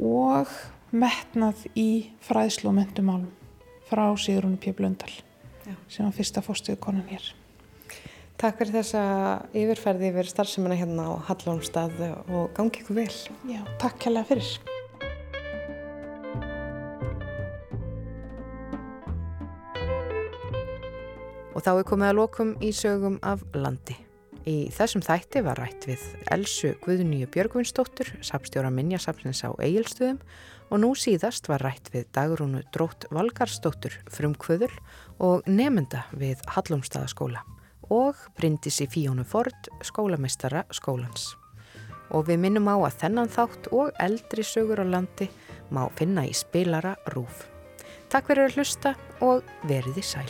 [0.02, 0.50] og
[0.94, 3.30] metnað í fræðslu og mentumálum
[3.88, 4.74] frá Sigurúnu P.
[4.74, 5.12] Blöndal
[5.88, 7.24] sem var fyrsta fórstuðu konan hér.
[8.40, 9.02] Takk fyrir þessa
[9.56, 13.10] yfirferði yfir starfseminna hérna á Hallónstað og gangi ykkur vel.
[13.48, 14.73] Já, takk kærlega fyrir.
[21.54, 23.96] Og þá er komið að lokum í sögum af landi.
[24.44, 26.02] Í þessum þætti var rætt við
[26.34, 30.18] Elsu Guðnýju Björgvinsdóttur, sapstjóra Minjasapsins á Egilstöðum
[30.68, 34.72] og nú síðast var rætt við Dagrúnu Drótt Valgarsdóttur frumkvöðul
[35.22, 37.44] og nefnda við Hallumstaðaskóla
[37.92, 41.34] og Bryndisi Fíónu Ford, skólamestara skólans.
[42.12, 45.30] Og við minnum á að þennan þátt og eldri sögur á landi
[45.72, 47.46] má finna í spilara rúf.
[48.12, 48.94] Takk fyrir að hlusta
[49.24, 50.28] og veriði sæl.